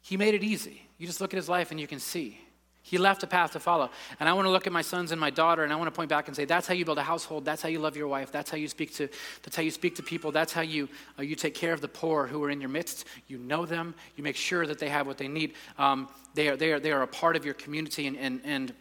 [0.06, 0.82] He made it easy.
[0.98, 2.38] You just look at his life and you can see.
[2.80, 3.90] He left a path to follow.
[4.20, 5.90] And I want to look at my sons and my daughter and I want to
[5.90, 7.44] point back and say, that's how you build a household.
[7.44, 8.30] That's how you love your wife.
[8.30, 9.08] That's how you speak to,
[9.42, 10.30] that's how you speak to people.
[10.30, 10.88] That's how you,
[11.18, 13.04] uh, you take care of the poor who are in your midst.
[13.26, 13.96] You know them.
[14.14, 15.54] You make sure that they have what they need.
[15.76, 18.72] Um, they, are, they, are, they are a part of your community and, and, and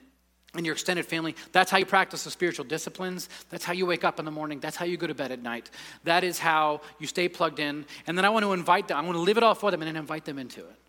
[0.53, 1.35] and your extended family.
[1.51, 3.27] That's how you practice the spiritual disciplines.
[3.49, 4.61] That's how you wake up in the morning.
[4.61, 5.69] That's how you go to bed at night.
[6.05, 7.85] That is how you stay plugged in.
[8.07, 9.81] And then I want to invite them, I want to live it all for them
[9.81, 10.84] and then invite them into it.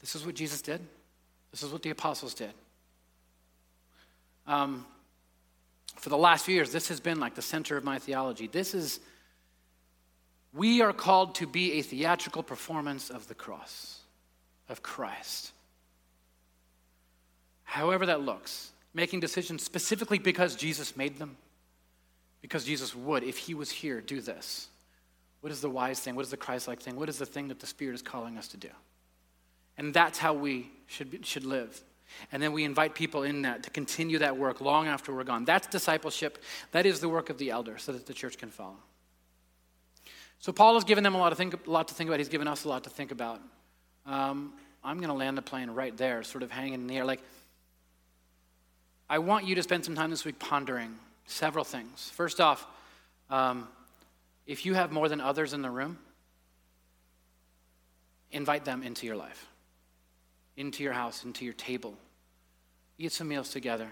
[0.00, 0.80] This is what Jesus did.
[1.50, 2.52] This is what the apostles did.
[4.46, 4.86] Um,
[5.96, 8.46] for the last few years, this has been like the center of my theology.
[8.46, 9.00] This is,
[10.54, 14.00] we are called to be a theatrical performance of the cross,
[14.68, 15.52] of Christ.
[17.64, 21.36] However, that looks, making decisions specifically because Jesus made them,
[22.40, 24.68] because Jesus would, if he was here, do this.
[25.40, 26.14] What is the wise thing?
[26.14, 26.96] What is the Christ like thing?
[26.96, 28.70] What is the thing that the Spirit is calling us to do?
[29.78, 31.80] And that's how we should, should live.
[32.32, 35.44] And then we invite people in that to continue that work long after we're gone.
[35.44, 36.42] That's discipleship.
[36.72, 38.76] That is the work of the elder so that the church can follow.
[40.40, 42.18] So Paul has given them a lot, of think, a lot to think about.
[42.18, 43.40] He's given us a lot to think about.
[44.04, 44.52] Um,
[44.82, 47.04] I'm going to land the plane right there, sort of hanging in the air.
[47.04, 47.22] Like,
[49.08, 50.94] I want you to spend some time this week pondering
[51.26, 52.10] several things.
[52.14, 52.66] First off,
[53.30, 53.68] um,
[54.46, 55.98] if you have more than others in the room,
[58.32, 59.48] invite them into your life
[60.58, 61.94] into your house, into your table.
[62.98, 63.88] Eat some meals together.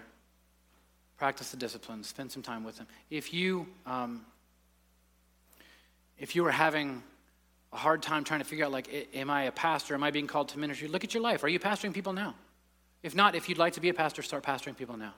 [1.17, 2.09] Practice the disciplines.
[2.09, 2.89] Spend some time with them.
[3.09, 4.27] If you, um,
[6.19, 7.05] if you are having
[7.73, 9.95] a hard time trying to figure out, like, am I a pastor?
[9.95, 10.89] Am I being called to ministry?
[10.89, 11.45] Look at your life.
[11.45, 12.35] Are you pastoring people now?
[13.03, 15.15] If not, if you'd like to be a pastor, start pastoring people now.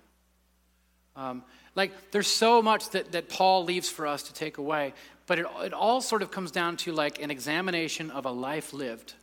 [1.16, 1.42] Um,
[1.74, 4.92] like, there's so much that, that Paul leaves for us to take away,
[5.26, 8.74] but it, it all sort of comes down to like an examination of a life
[8.74, 9.14] lived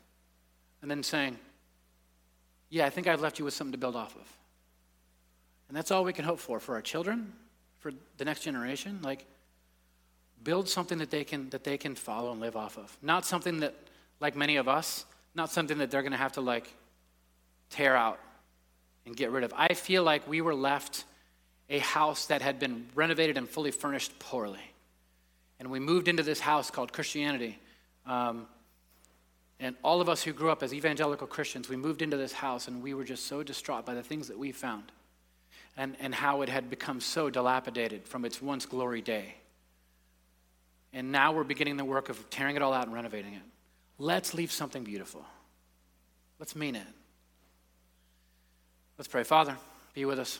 [0.82, 1.38] and then saying,
[2.76, 4.38] yeah, I think I've left you with something to build off of.
[5.70, 7.32] And that's all we can hope for for our children,
[7.80, 9.00] for the next generation.
[9.02, 9.26] Like,
[10.44, 12.96] build something that they can that they can follow and live off of.
[13.02, 13.74] Not something that,
[14.20, 15.06] like many of us,
[15.36, 16.68] not something that they're going to have to like
[17.70, 18.20] tear out
[19.06, 19.54] and get rid of.
[19.56, 21.06] I feel like we were left
[21.70, 24.74] a house that had been renovated and fully furnished poorly,
[25.62, 27.58] and we moved into this house called Christianity.
[28.06, 28.48] Um,
[29.60, 32.68] and all of us who grew up as evangelical Christians, we moved into this house
[32.68, 34.92] and we were just so distraught by the things that we found
[35.78, 39.36] and, and how it had become so dilapidated from its once glory day.
[40.94, 43.42] And now we're beginning the work of tearing it all out and renovating it.
[43.98, 45.26] Let's leave something beautiful.
[46.40, 46.88] Let's mean it.
[48.98, 49.24] Let's pray.
[49.24, 49.58] Father,
[49.94, 50.40] be with us.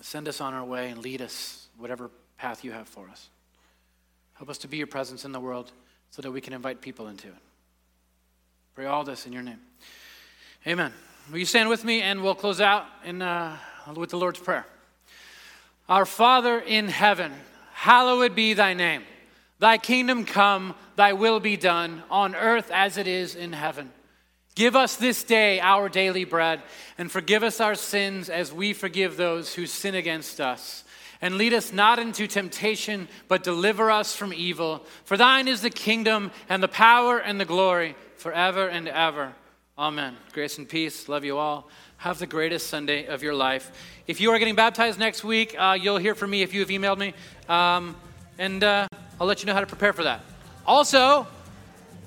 [0.00, 3.28] Send us on our way and lead us whatever path you have for us.
[4.34, 5.72] Help us to be your presence in the world
[6.10, 7.34] so that we can invite people into it.
[8.74, 9.58] Pray all this in your name.
[10.66, 10.92] Amen.
[11.30, 13.56] Will you stand with me and we'll close out in, uh,
[13.96, 14.64] with the Lord's Prayer?
[15.88, 17.32] Our Father in heaven,
[17.72, 19.02] hallowed be thy name.
[19.58, 23.90] Thy kingdom come, thy will be done, on earth as it is in heaven.
[24.54, 26.62] Give us this day our daily bread,
[26.96, 30.84] and forgive us our sins as we forgive those who sin against us.
[31.20, 34.86] And lead us not into temptation, but deliver us from evil.
[35.04, 39.32] For thine is the kingdom, and the power, and the glory forever and ever.
[39.78, 40.14] Amen.
[40.34, 41.08] Grace and peace.
[41.08, 41.68] Love you all.
[41.96, 43.72] Have the greatest Sunday of your life.
[44.06, 46.68] If you are getting baptized next week, uh, you'll hear from me if you have
[46.68, 47.14] emailed me.
[47.48, 47.96] Um,
[48.38, 48.86] and uh,
[49.18, 50.20] I'll let you know how to prepare for that.
[50.66, 51.26] Also,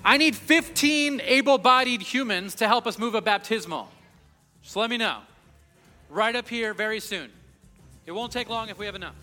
[0.06, 3.90] I need 15 able bodied humans to help us move a baptismal.
[4.62, 5.18] Just let me know.
[6.10, 7.32] Right up here very soon.
[8.06, 9.16] It won't take long if we have enough.